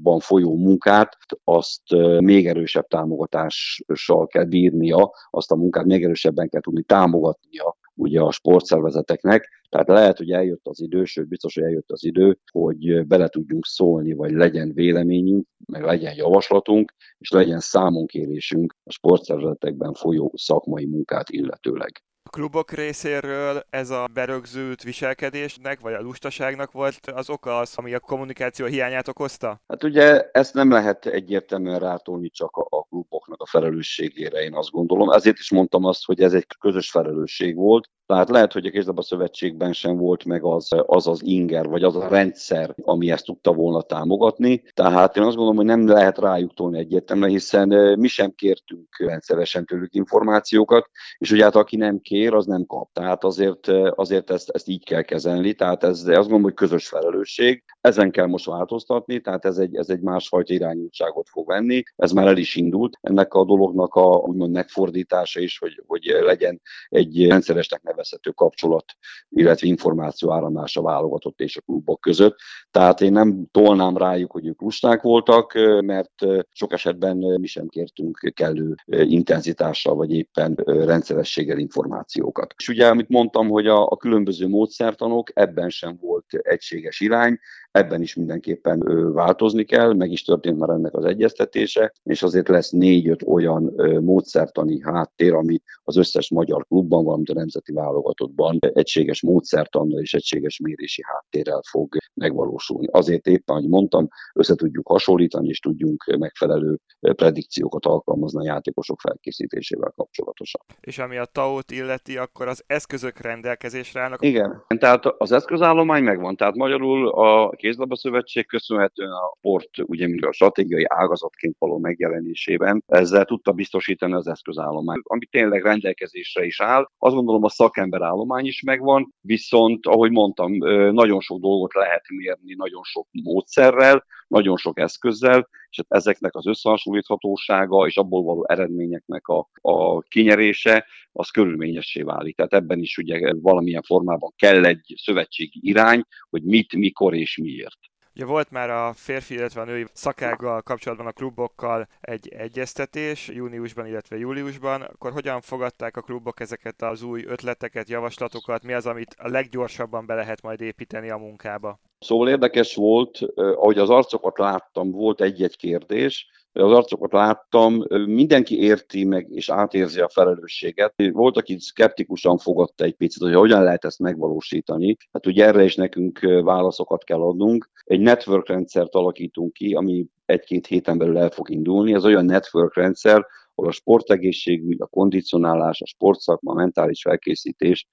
válogatottban 0.02 0.20
folyó 0.20 0.56
munkát, 0.56 1.16
azt 1.44 1.82
még 2.18 2.46
erősebb 2.46 2.86
támogatással 2.86 4.26
kell 4.26 4.44
bírnia, 4.44 5.10
azt 5.30 5.50
a 5.50 5.56
munkát 5.56 5.84
még 5.84 6.04
erősebben 6.04 6.48
kell 6.48 6.60
tudni 6.60 6.82
támogatnia 6.82 7.76
ugye 7.94 8.20
a 8.20 8.30
sportszervezeteknek, 8.30 9.48
tehát 9.68 9.88
lehet, 9.88 10.18
hogy 10.18 10.30
eljött 10.30 10.66
az 10.66 10.80
idő, 10.80 11.04
sőt 11.04 11.28
biztos, 11.28 11.54
hogy 11.54 11.62
eljött 11.62 11.90
az 11.90 12.04
idő, 12.04 12.38
hogy 12.52 13.06
bele 13.06 13.28
tudjunk 13.28 13.64
szólni, 13.64 14.12
vagy 14.12 14.32
legyen 14.32 14.72
véleményünk, 14.74 15.46
meg 15.66 15.82
legyen 15.82 16.14
javaslatunk, 16.14 16.94
és 17.18 17.30
legyen 17.30 17.60
számunkérésünk 17.60 18.76
a 18.84 18.92
sportszervezetekben 18.92 19.92
folyó 19.92 20.32
szakmai 20.36 20.86
munkát 20.86 21.30
illetőleg. 21.30 22.02
Klubok 22.30 22.70
részéről 22.70 23.62
ez 23.70 23.90
a 23.90 24.08
berögzült 24.12 24.82
viselkedésnek, 24.82 25.80
vagy 25.80 25.92
a 25.92 26.00
lustaságnak 26.00 26.72
volt 26.72 27.06
az 27.14 27.30
oka 27.30 27.58
az, 27.58 27.72
ami 27.76 27.94
a 27.94 28.00
kommunikáció 28.00 28.66
hiányát 28.66 29.08
okozta? 29.08 29.60
Hát 29.68 29.84
ugye 29.84 30.30
ezt 30.32 30.54
nem 30.54 30.70
lehet 30.70 31.06
egyértelműen 31.06 31.78
rátolni 31.78 32.30
csak 32.30 32.56
a, 32.56 32.66
a 32.70 32.82
kluboknak 32.82 33.42
a 33.42 33.46
felelősségére, 33.46 34.42
én 34.42 34.54
azt 34.54 34.70
gondolom. 34.70 35.10
Ezért 35.10 35.38
is 35.38 35.50
mondtam 35.50 35.84
azt, 35.84 36.04
hogy 36.04 36.20
ez 36.20 36.32
egy 36.32 36.46
közös 36.58 36.90
felelősség 36.90 37.56
volt. 37.56 37.90
Tehát 38.12 38.28
lehet, 38.28 38.52
hogy 38.52 38.66
a 38.66 38.70
kézlabda 38.70 39.02
szövetségben 39.02 39.72
sem 39.72 39.96
volt 39.96 40.24
meg 40.24 40.44
az, 40.44 40.68
az 40.86 41.06
az 41.06 41.22
inger, 41.24 41.66
vagy 41.66 41.82
az 41.82 41.96
a 41.96 42.08
rendszer, 42.08 42.74
ami 42.82 43.10
ezt 43.10 43.24
tudta 43.24 43.52
volna 43.52 43.82
támogatni. 43.82 44.62
Tehát 44.74 45.16
én 45.16 45.22
azt 45.22 45.36
gondolom, 45.36 45.56
hogy 45.56 45.64
nem 45.64 45.86
lehet 45.86 46.18
rájuk 46.18 46.54
tolni 46.54 46.78
egyértelműen, 46.78 47.30
hiszen 47.30 47.68
mi 47.98 48.08
sem 48.08 48.34
kértünk 48.34 48.98
rendszeresen 48.98 49.64
tőlük 49.64 49.94
információkat, 49.94 50.90
és 51.18 51.30
ugye 51.30 51.42
hát 51.42 51.56
aki 51.56 51.76
nem 51.76 52.00
kér, 52.00 52.34
az 52.34 52.46
nem 52.46 52.66
kap. 52.66 52.92
Tehát 52.92 53.24
azért, 53.24 53.68
azért 53.90 54.30
ezt, 54.30 54.50
ezt 54.50 54.68
így 54.68 54.84
kell 54.84 55.02
kezelni. 55.02 55.54
Tehát 55.54 55.84
ez 55.84 55.98
azt 55.98 56.06
gondolom, 56.06 56.42
hogy 56.42 56.54
közös 56.54 56.88
felelősség. 56.88 57.64
Ezen 57.80 58.10
kell 58.10 58.26
most 58.26 58.46
változtatni, 58.46 59.20
tehát 59.20 59.44
ez 59.44 59.58
egy, 59.58 59.76
ez 59.76 59.88
egy 59.88 60.00
másfajta 60.00 60.52
irányultságot 60.52 61.28
fog 61.28 61.46
venni. 61.46 61.82
Ez 61.96 62.12
már 62.12 62.26
el 62.26 62.36
is 62.36 62.54
indult. 62.56 62.98
Ennek 63.00 63.34
a 63.34 63.44
dolognak 63.44 63.94
a 63.94 64.16
úgymond 64.16 64.52
megfordítása 64.52 65.40
is, 65.40 65.58
hogy, 65.58 65.82
hogy 65.86 66.16
legyen 66.20 66.60
egy 66.88 67.26
rendszeresnek 67.26 67.82
nevezhető 67.98 68.30
kapcsolat, 68.30 68.84
illetve 69.28 69.66
információ 69.66 70.32
áramlása 70.32 70.82
válogatott 70.82 71.40
és 71.40 71.56
a 71.56 71.60
klubok 71.60 72.00
között. 72.00 72.36
Tehát 72.70 73.00
én 73.00 73.12
nem 73.12 73.46
tolnám 73.50 73.96
rájuk, 73.96 74.30
hogy 74.32 74.46
ők 74.46 74.60
lusták 74.60 75.02
voltak, 75.02 75.52
mert 75.80 76.12
sok 76.52 76.72
esetben 76.72 77.16
mi 77.16 77.46
sem 77.46 77.68
kértünk 77.68 78.32
kellő 78.34 78.74
intenzitással, 78.86 79.94
vagy 79.94 80.12
éppen 80.12 80.54
rendszerességgel 80.64 81.58
információkat. 81.58 82.54
És 82.56 82.68
ugye, 82.68 82.88
amit 82.88 83.08
mondtam, 83.08 83.48
hogy 83.48 83.66
a, 83.66 83.86
a 83.86 83.96
különböző 83.96 84.48
módszertanok, 84.48 85.30
ebben 85.34 85.68
sem 85.68 85.98
volt 86.00 86.24
egységes 86.32 87.00
irány, 87.00 87.38
Ebben 87.70 88.02
is 88.02 88.14
mindenképpen 88.14 89.12
változni 89.12 89.64
kell, 89.64 89.94
meg 89.94 90.10
is 90.10 90.22
történt 90.22 90.58
már 90.58 90.68
ennek 90.68 90.94
az 90.94 91.04
egyeztetése, 91.04 91.92
és 92.02 92.22
azért 92.22 92.48
lesz 92.48 92.70
négy-öt 92.70 93.22
olyan 93.26 93.74
módszertani 94.00 94.80
háttér, 94.82 95.34
ami 95.34 95.60
az 95.82 95.96
összes 95.96 96.30
magyar 96.30 96.66
klubban, 96.66 97.04
valamint 97.04 97.28
a 97.28 97.34
nemzeti 97.34 97.72
válogatottban 97.72 98.58
egységes 98.60 99.22
módszertannal 99.22 100.00
és 100.00 100.14
egységes 100.14 100.58
mérési 100.58 101.02
háttérrel 101.04 101.60
fog 101.70 101.96
megvalósulni. 102.14 102.86
Azért 102.90 103.26
éppen, 103.26 103.56
ahogy 103.56 103.68
mondtam, 103.68 104.08
össze 104.34 104.54
tudjuk 104.54 104.86
hasonlítani, 104.86 105.48
és 105.48 105.58
tudjunk 105.58 106.04
megfelelő 106.18 106.78
predikciókat 107.00 107.86
alkalmazni 107.86 108.40
a 108.48 108.52
játékosok 108.52 109.00
felkészítésével 109.00 109.92
kapcsolatosan. 109.96 110.60
És 110.80 110.98
ami 110.98 111.16
a 111.16 111.24
TAO-t 111.24 111.70
illeti, 111.70 112.16
akkor 112.16 112.48
az 112.48 112.64
eszközök 112.66 113.18
rendelkezésre 113.18 114.00
állnak? 114.00 114.24
Igen, 114.24 114.64
tehát 114.78 115.06
az 115.06 115.32
eszközállomány 115.32 116.02
megvan, 116.02 116.36
tehát 116.36 116.54
magyarul 116.54 117.08
a 117.08 117.56
kézlabda 117.68 117.96
szövetség 117.96 118.46
köszönhetően 118.46 119.10
a 119.10 119.34
sport 119.36 119.70
ugye 119.82 120.08
a 120.20 120.32
stratégiai 120.32 120.84
ágazatként 120.88 121.56
való 121.58 121.78
megjelenésében 121.78 122.82
ezzel 122.86 123.24
tudta 123.24 123.52
biztosítani 123.52 124.12
az 124.12 124.28
eszközállományt, 124.28 125.04
ami 125.08 125.26
tényleg 125.26 125.62
rendelkezésre 125.62 126.44
is 126.44 126.60
áll. 126.60 126.88
Azt 126.98 127.14
gondolom 127.14 127.44
a 127.44 127.48
szakember 127.48 128.02
állomány 128.02 128.46
is 128.46 128.62
megvan, 128.62 129.14
viszont 129.20 129.86
ahogy 129.86 130.10
mondtam, 130.10 130.52
nagyon 130.92 131.20
sok 131.20 131.40
dolgot 131.40 131.74
lehet 131.74 132.02
mérni, 132.08 132.54
nagyon 132.54 132.82
sok 132.82 133.06
módszerrel, 133.10 134.04
nagyon 134.28 134.56
sok 134.56 134.78
eszközzel, 134.78 135.48
és 135.70 135.76
hát 135.76 135.98
ezeknek 135.98 136.34
az 136.34 136.46
összehasonlíthatósága 136.46 137.86
és 137.86 137.96
abból 137.96 138.22
való 138.22 138.44
eredményeknek 138.48 139.26
a, 139.28 139.48
a 139.60 140.00
kinyerése, 140.00 140.86
az 141.18 141.30
körülményessé 141.30 142.02
válik. 142.02 142.36
Tehát 142.36 142.52
ebben 142.52 142.78
is 142.78 142.98
ugye 142.98 143.32
valamilyen 143.40 143.82
formában 143.82 144.32
kell 144.36 144.64
egy 144.64 144.94
szövetségi 144.96 145.58
irány, 145.62 146.02
hogy 146.30 146.42
mit, 146.42 146.72
mikor 146.72 147.14
és 147.14 147.36
miért. 147.36 147.78
Ugye 148.14 148.26
volt 148.26 148.50
már 148.50 148.70
a 148.70 148.92
férfi, 148.92 149.34
illetve 149.34 149.60
a 149.60 149.64
női 149.64 149.86
szakággal 149.92 150.62
kapcsolatban 150.62 151.06
a 151.06 151.12
klubokkal 151.12 151.88
egy 152.00 152.28
egyeztetés 152.28 153.28
júniusban, 153.28 153.86
illetve 153.86 154.18
júliusban, 154.18 154.82
akkor 154.82 155.12
hogyan 155.12 155.40
fogadták 155.40 155.96
a 155.96 156.00
klubok 156.00 156.40
ezeket 156.40 156.82
az 156.82 157.02
új 157.02 157.24
ötleteket, 157.26 157.88
javaslatokat, 157.88 158.62
mi 158.62 158.72
az, 158.72 158.86
amit 158.86 159.14
a 159.18 159.28
leggyorsabban 159.28 160.06
be 160.06 160.14
lehet 160.14 160.42
majd 160.42 160.60
építeni 160.60 161.10
a 161.10 161.16
munkába? 161.16 161.80
Szóval 161.98 162.28
érdekes 162.28 162.74
volt, 162.74 163.18
ahogy 163.34 163.78
az 163.78 163.90
arcokat 163.90 164.38
láttam, 164.38 164.90
volt 164.90 165.20
egy-egy 165.20 165.56
kérdés, 165.56 166.26
az 166.62 166.72
arcokat 166.72 167.12
láttam, 167.12 167.84
mindenki 168.06 168.60
érti 168.60 169.04
meg 169.04 169.26
és 169.30 169.48
átérzi 169.48 170.00
a 170.00 170.08
felelősséget. 170.08 170.94
Volt, 171.12 171.36
aki 171.36 171.56
szkeptikusan 171.58 172.38
fogadta 172.38 172.84
egy 172.84 172.94
picit, 172.94 173.22
hogy 173.22 173.34
hogyan 173.34 173.62
lehet 173.62 173.84
ezt 173.84 173.98
megvalósítani. 173.98 174.96
Hát 175.12 175.26
ugye 175.26 175.46
erre 175.46 175.64
is 175.64 175.74
nekünk 175.74 176.18
válaszokat 176.42 177.04
kell 177.04 177.20
adnunk. 177.20 177.70
Egy 177.84 178.00
network 178.00 178.48
rendszert 178.48 178.94
alakítunk 178.94 179.52
ki, 179.52 179.74
ami 179.74 180.06
egy-két 180.26 180.66
héten 180.66 180.98
belül 180.98 181.18
el 181.18 181.30
fog 181.30 181.50
indulni. 181.50 181.94
Ez 181.94 182.04
olyan 182.04 182.24
network 182.24 182.74
rendszer, 182.74 183.26
ahol 183.54 183.70
a 183.70 183.74
sportegészségügy, 183.74 184.80
a 184.80 184.86
kondicionálás, 184.86 185.80
a 185.80 185.86
sportszakma, 185.86 186.52
a 186.52 186.54
mentális 186.54 187.02
felkészítés 187.02 187.88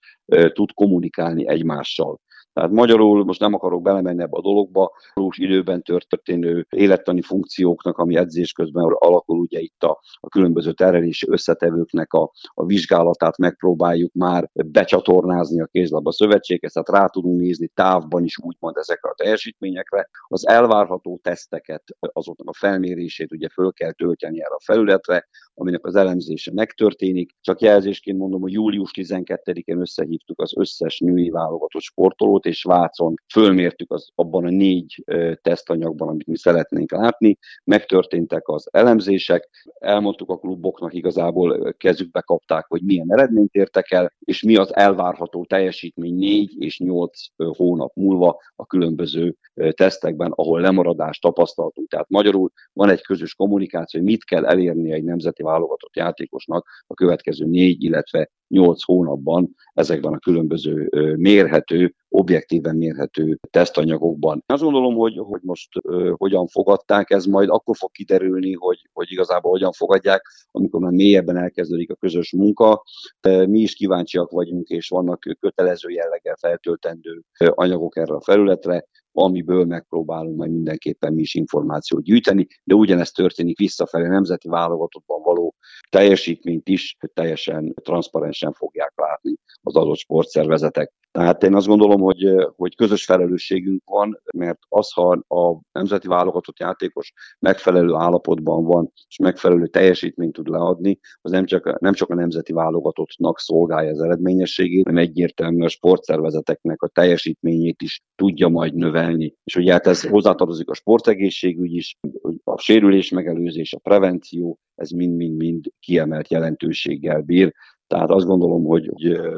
tud 0.53 0.73
kommunikálni 0.73 1.47
egymással. 1.47 2.19
Tehát 2.55 2.71
magyarul 2.71 3.23
most 3.23 3.39
nem 3.39 3.53
akarok 3.53 3.81
belemenni 3.81 4.21
ebbe 4.21 4.37
a 4.37 4.41
dologba, 4.41 4.91
valós 5.13 5.37
időben 5.37 5.81
történő 5.81 6.67
élettani 6.69 7.21
funkcióknak, 7.21 7.97
ami 7.97 8.15
edzés 8.15 8.51
közben 8.51 8.83
alakul, 8.83 9.39
ugye 9.39 9.59
itt 9.59 9.83
a, 9.83 9.99
a 10.19 10.29
különböző 10.29 10.71
terelési 10.71 11.27
összetevőknek 11.29 12.13
a, 12.13 12.31
a 12.53 12.65
vizsgálatát 12.65 13.37
megpróbáljuk 13.37 14.13
már 14.13 14.49
becsatornázni 14.53 15.61
a 15.61 15.65
kézlabda 15.65 16.11
szövetséghez, 16.11 16.71
tehát 16.71 16.89
rá 16.89 17.07
tudunk 17.07 17.39
nézni 17.39 17.67
távban 17.73 18.23
is 18.23 18.37
úgymond 18.37 18.77
ezekre 18.77 19.09
a 19.09 19.15
teljesítményekre. 19.17 20.09
Az 20.27 20.47
elvárható 20.47 21.19
teszteket, 21.23 21.83
azoknak 21.99 22.49
a 22.49 22.57
felmérését 22.57 23.31
ugye 23.31 23.47
föl 23.49 23.71
kell 23.71 23.91
tölteni 23.91 24.41
erre 24.41 24.55
a 24.55 24.63
felületre, 24.63 25.27
aminek 25.53 25.85
az 25.85 25.95
elemzése 25.95 26.51
megtörténik. 26.53 27.31
Csak 27.41 27.61
jelzésként 27.61 28.17
mondom, 28.17 28.41
hogy 28.41 28.51
július 28.51 28.91
12-én 28.93 29.79
összehívtuk 29.79 30.41
az 30.41 30.53
összes 30.57 30.99
női 30.99 31.29
válogatott 31.29 31.81
sportolót, 31.81 32.44
és 32.45 32.63
Vácon 32.63 33.13
fölmértük 33.33 33.91
az, 33.91 34.09
abban 34.15 34.45
a 34.45 34.49
négy 34.49 35.03
tesztanyagban, 35.41 36.07
amit 36.07 36.27
mi 36.27 36.37
szeretnénk 36.37 36.91
látni, 36.91 37.37
megtörténtek 37.63 38.47
az 38.47 38.67
elemzések, 38.71 39.49
elmondtuk 39.79 40.29
a 40.29 40.37
kluboknak, 40.37 40.93
igazából 40.93 41.73
kezükbe 41.77 42.21
kapták, 42.21 42.65
hogy 42.67 42.81
milyen 42.81 43.13
eredményt 43.13 43.53
értek 43.53 43.91
el, 43.91 44.13
és 44.19 44.43
mi 44.43 44.55
az 44.55 44.75
elvárható 44.75 45.45
teljesítmény 45.45 46.15
négy 46.15 46.61
és 46.61 46.79
nyolc 46.79 47.19
hónap 47.35 47.95
múlva 47.95 48.41
a 48.55 48.65
különböző 48.65 49.35
tesztekben, 49.71 50.31
ahol 50.31 50.61
lemaradást 50.61 51.21
tapasztaltunk. 51.21 51.89
Tehát 51.89 52.09
magyarul 52.09 52.51
van 52.73 52.89
egy 52.89 53.01
közös 53.01 53.33
kommunikáció, 53.35 53.99
hogy 53.99 54.09
mit 54.09 54.23
kell 54.23 54.45
elérni 54.45 54.91
egy 54.91 55.03
nemzeti 55.03 55.43
válogatott 55.43 55.95
játékosnak 55.95 56.67
a 56.87 56.93
következő 56.93 57.45
négy, 57.45 57.83
illetve 57.83 58.29
nyolc 58.47 58.83
hónapban 58.83 59.55
ezekben 59.73 60.13
a 60.13 60.19
különböző 60.19 60.89
mérhető, 61.15 61.93
objektíven 62.09 62.75
mérhető 62.75 63.39
tesztanyagokban. 63.49 64.43
Azt 64.45 64.63
gondolom, 64.63 64.95
hogy, 64.95 65.17
hogy 65.17 65.41
most 65.43 65.69
uh, 65.83 66.09
hogyan 66.17 66.47
fogadták, 66.47 67.09
ez 67.09 67.25
majd 67.25 67.49
akkor 67.49 67.75
fog 67.75 67.91
kiderülni, 67.91 68.53
hogy, 68.53 68.89
hogy 68.93 69.11
igazából 69.11 69.51
hogyan 69.51 69.71
fogadják, 69.71 70.21
amikor 70.51 70.79
már 70.79 70.91
mélyebben 70.91 71.37
elkezdődik 71.37 71.91
a 71.91 71.95
közös 71.95 72.31
munka. 72.31 72.83
Mi 73.21 73.59
is 73.59 73.73
kíváncsiak 73.73 74.31
vagyunk, 74.31 74.67
és 74.67 74.89
vannak 74.89 75.19
kötelező 75.39 75.89
jelleggel 75.89 76.35
feltöltendő 76.39 77.21
anyagok 77.37 77.97
erre 77.97 78.13
a 78.13 78.21
felületre 78.21 78.85
amiből 79.17 79.65
megpróbálunk 79.65 80.37
majd 80.37 80.51
mindenképpen 80.51 81.13
mi 81.13 81.21
is 81.21 81.35
információt 81.35 82.03
gyűjteni, 82.03 82.47
de 82.63 82.75
ugyanezt 82.75 83.15
történik 83.15 83.57
visszafelé 83.57 84.07
nemzeti 84.07 84.47
válogatottban 84.47 85.21
való 85.21 85.55
teljesítményt 85.89 86.67
is 86.67 86.97
teljesen 87.13 87.73
transzparensen 87.81 88.53
fogják 88.53 88.93
látni 88.95 89.35
az 89.61 89.75
adott 89.75 89.97
sportszervezetek. 89.97 90.93
Tehát 91.15 91.43
én 91.43 91.55
azt 91.55 91.67
gondolom, 91.67 92.01
hogy, 92.01 92.35
hogy 92.55 92.75
közös 92.75 93.05
felelősségünk 93.05 93.81
van, 93.85 94.21
mert 94.33 94.59
az, 94.69 94.91
ha 94.93 95.07
a 95.27 95.59
nemzeti 95.71 96.07
válogatott 96.07 96.59
játékos 96.59 97.13
megfelelő 97.39 97.93
állapotban 97.93 98.63
van, 98.63 98.91
és 99.07 99.17
megfelelő 99.17 99.67
teljesítményt 99.67 100.33
tud 100.33 100.47
leadni, 100.47 100.99
az 101.21 101.31
nem 101.31 101.45
csak, 101.45 101.79
nem 101.79 101.93
csak 101.93 102.09
a 102.09 102.15
nemzeti 102.15 102.53
válogatottnak 102.53 103.39
szolgálja 103.39 103.91
az 103.91 104.01
eredményességét, 104.01 104.85
hanem 104.85 105.03
egyértelműen 105.03 105.65
a 105.65 105.69
sportszervezeteknek 105.69 106.81
a 106.81 106.87
teljesítményét 106.87 107.81
is 107.81 108.01
tudja 108.15 108.47
majd 108.47 108.73
növelni. 108.73 109.35
És 109.43 109.55
ugye 109.55 109.71
hát 109.71 109.87
ez 109.87 110.07
hozzátartozik 110.07 110.69
a 110.69 110.73
sportegészségügy 110.73 111.73
is, 111.73 111.97
a 112.43 112.59
sérülés 112.59 113.09
megelőzés, 113.09 113.73
a 113.73 113.79
prevenció, 113.79 114.59
ez 114.75 114.89
mind-mind-mind 114.89 115.65
kiemelt 115.79 116.29
jelentőséggel 116.29 117.21
bír, 117.21 117.53
tehát 117.87 118.09
azt 118.09 118.25
gondolom, 118.25 118.63
hogy 118.63 118.91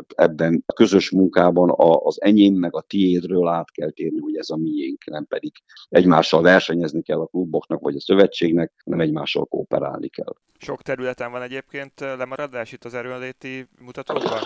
ebben 0.08 0.64
a 0.66 0.74
közös 0.74 1.12
munkában 1.12 1.74
az 2.04 2.22
enyém 2.22 2.54
meg 2.54 2.76
a 2.76 2.82
tiédről 2.82 3.48
át 3.48 3.72
kell 3.72 3.92
térni, 3.92 4.20
hogy 4.20 4.36
ez 4.36 4.50
a 4.50 4.58
miénk, 4.58 5.06
nem 5.06 5.26
pedig 5.26 5.52
egymással 5.90 6.42
versenyezni 6.42 7.02
kell 7.02 7.20
a 7.20 7.26
kluboknak 7.26 7.82
vagy 7.82 7.96
a 7.96 8.02
szövetségnek, 8.02 8.74
hanem 8.84 9.00
egymással 9.00 9.46
kooperálni 9.46 10.08
kell. 10.08 10.34
Sok 10.58 10.82
területen 10.82 11.32
van 11.32 11.42
egyébként 11.42 12.00
lemaradás 12.00 12.72
itt 12.72 12.84
az 12.84 12.94
erőnléti 12.94 13.68
mutatókban? 13.86 14.40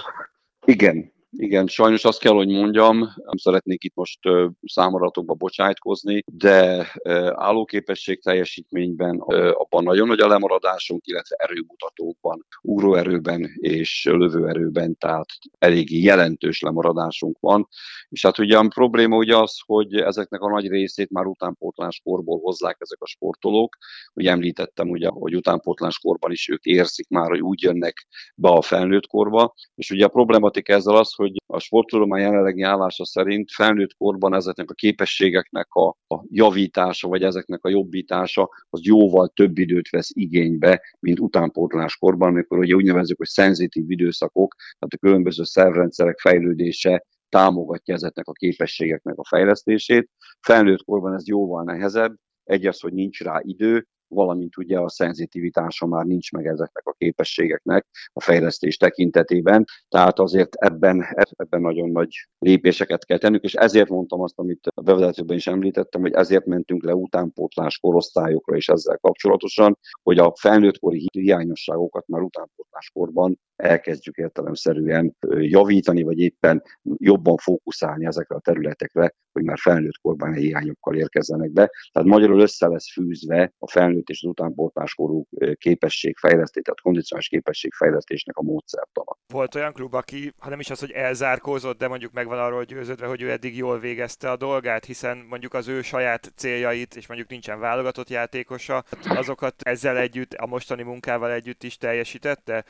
Igen, 0.66 1.12
igen, 1.38 1.68
sajnos 1.68 2.06
azt 2.06 2.20
kell, 2.20 2.34
hogy 2.34 2.48
mondjam, 2.48 2.98
nem 3.00 3.38
szeretnék 3.38 3.84
itt 3.84 3.96
most 3.96 4.20
számadatokba 4.64 5.34
bocsájtkozni, 5.34 6.24
de 6.26 6.88
állóképesség 7.36 8.22
teljesítményben 8.22 9.20
abban 9.52 9.84
nagyon 9.84 10.08
nagy 10.08 10.20
a 10.20 10.28
lemaradásunk, 10.28 11.06
illetve 11.06 11.36
erőmutatókban, 11.36 12.46
ugróerőben 12.62 13.50
és 13.60 14.08
lövőerőben, 14.12 14.98
tehát 14.98 15.28
eléggé 15.58 16.02
jelentős 16.02 16.62
lemaradásunk 16.62 17.38
van. 17.40 17.68
És 18.10 18.22
hát 18.22 18.38
ugye 18.38 18.58
a 18.58 18.68
probléma 18.68 19.18
ugye 19.18 19.38
az, 19.38 19.60
hogy 19.66 19.96
ezeknek 19.96 20.42
a 20.42 20.50
nagy 20.50 20.68
részét 20.68 21.10
már 21.10 21.26
utánpótláskorból 21.26 22.40
hozzák 22.40 22.78
ezek 22.80 23.02
a 23.02 23.08
sportolók. 23.08 23.78
Ugye 24.14 24.32
említettem, 24.32 24.90
ugye, 24.90 25.08
hogy 25.08 25.36
utánpótláskorban 25.36 26.32
is 26.32 26.50
ők 26.50 26.64
érzik 26.64 27.10
már, 27.10 27.30
hogy 27.30 27.42
úgy 27.42 27.62
jönnek 27.62 28.08
be 28.36 28.50
a 28.50 28.62
felnőtt 28.62 29.08
korba, 29.08 29.54
és 29.76 29.92
ugye 29.92 30.06
a 30.06 30.10
problematik 30.10 30.70
ezzel 30.70 30.96
az, 30.96 31.14
hogy 31.22 31.42
a 31.46 31.60
sporttudomány 31.60 32.22
jelenlegi 32.22 32.62
állása 32.62 33.06
szerint 33.06 33.52
felnőtt 33.52 33.98
korban 33.98 34.34
ezeknek 34.34 34.70
a 34.70 34.74
képességeknek 34.74 35.74
a, 35.74 35.88
a 35.88 36.24
javítása, 36.30 37.08
vagy 37.08 37.24
ezeknek 37.24 37.66
a 37.66 37.70
jobbítása, 37.70 38.50
az 38.70 38.80
jóval 38.84 39.28
több 39.28 39.58
időt 39.58 39.90
vesz 39.90 40.10
igénybe, 40.14 40.82
mint 41.00 41.20
utánpótláskorban, 41.20 42.28
amikor 42.28 42.58
ugye 42.58 42.74
úgy 42.74 42.86
nevezzük, 42.86 43.18
hogy 43.18 43.28
szenzitív 43.28 43.92
időszakok, 43.92 44.56
tehát 44.56 44.94
a 44.94 44.98
különböző 44.98 45.44
szervrendszerek 45.44 46.20
fejlődése 46.20 47.06
támogatja 47.30 47.94
ezeknek 47.94 48.28
a 48.28 48.32
képességeknek 48.32 49.18
a 49.18 49.26
fejlesztését. 49.26 50.10
Felnőtt 50.40 50.84
korban 50.84 51.14
ez 51.14 51.28
jóval 51.28 51.64
nehezebb, 51.64 52.16
egy 52.44 52.66
az, 52.66 52.80
hogy 52.80 52.94
nincs 52.94 53.22
rá 53.22 53.40
idő, 53.44 53.88
valamint 54.14 54.58
ugye 54.58 54.80
a 54.80 54.90
szenzitivitása 54.90 55.86
már 55.86 56.06
nincs 56.06 56.32
meg 56.32 56.46
ezeknek 56.46 56.88
a 56.88 56.96
képességeknek 56.98 57.86
a 58.14 58.22
fejlesztés 58.22 58.78
tekintetében, 58.78 59.66
tehát 59.90 60.20
azért 60.20 60.56
ebben, 60.56 61.06
ebben 61.38 61.62
nagyon 61.62 61.90
nagy 61.90 62.28
lépéseket 62.40 63.06
kell 63.06 63.18
tennünk, 63.18 63.44
és 63.44 63.54
ezért 63.54 63.90
mondtam 63.90 64.22
azt, 64.22 64.40
amit 64.40 64.68
a 64.74 64.82
bevezetőben 64.82 65.38
is 65.38 65.48
említettem, 65.48 66.02
hogy 66.02 66.14
ezért 66.14 66.46
mentünk 66.46 66.84
le 66.84 66.94
utánpótlás 66.94 67.80
korosztályokra 67.80 68.56
is 68.56 68.70
ezzel 68.70 68.98
kapcsolatosan, 68.98 69.78
hogy 70.04 70.18
a 70.18 70.34
felnőttkori 70.40 71.08
hiányosságokat 71.12 72.08
már 72.08 72.22
utánpótláskorban 72.22 73.40
elkezdjük 73.62 74.16
értelemszerűen 74.16 75.16
javítani, 75.30 76.04
vagy 76.04 76.20
éppen 76.20 76.64
jobban 76.98 77.38
fókuszálni 77.38 78.06
ezekre 78.06 78.36
a 78.36 78.40
területekre, 78.40 79.16
hogy 79.32 79.44
már 79.44 79.58
felnőtt 79.58 79.98
korban 80.02 80.34
hiányokkal 80.34 80.96
érkezzenek 80.96 81.52
be. 81.52 81.70
Tehát 81.92 82.10
magyarul 82.10 82.40
össze 82.40 82.68
lesz 82.68 82.92
fűzve 82.92 83.54
a 83.60 83.70
felnőtt 83.70 84.10
és 84.10 84.24
az 84.24 84.30
utánpótláskorú 84.30 85.28
képességfejlesztés, 85.54 86.64
tehát 86.64 86.82
kondicionális 86.82 87.28
képességfejlesztésnek 87.28 88.38
a 88.38 88.42
módszertana. 88.42 89.18
Volt 89.28 89.56
olyan 89.56 89.74
klub, 89.74 89.94
aki, 89.94 90.34
ha 90.38 90.50
nem 90.50 90.60
is 90.60 90.70
az, 90.70 90.80
hogy 90.80 90.92
elzárkózott, 90.92 91.78
de 91.78 91.88
mondjuk 91.88 92.12
megvan 92.12 92.40
arról 92.40 92.64
győződve, 92.64 93.06
hogy 93.06 93.22
ő 93.22 93.32
eddig 93.32 93.58
jól 93.58 93.80
végezte 93.80 94.32
a 94.32 94.38
dolgát, 94.38 94.86
hiszen 94.86 95.26
mondjuk 95.30 95.54
az 95.54 95.68
ő 95.68 95.82
saját 95.82 96.32
céljait, 96.36 96.96
és 96.96 97.08
mondjuk 97.08 97.30
nincsen 97.30 97.60
válogatott 97.60 98.10
játékosa, 98.10 98.84
azokat 99.04 99.56
ezzel 99.58 99.98
együtt, 99.98 100.34
a 100.34 100.46
mostani 100.46 100.84
munkával 100.84 101.32
együtt 101.32 101.64
is 101.64 101.78
teljesítette? 101.78 102.66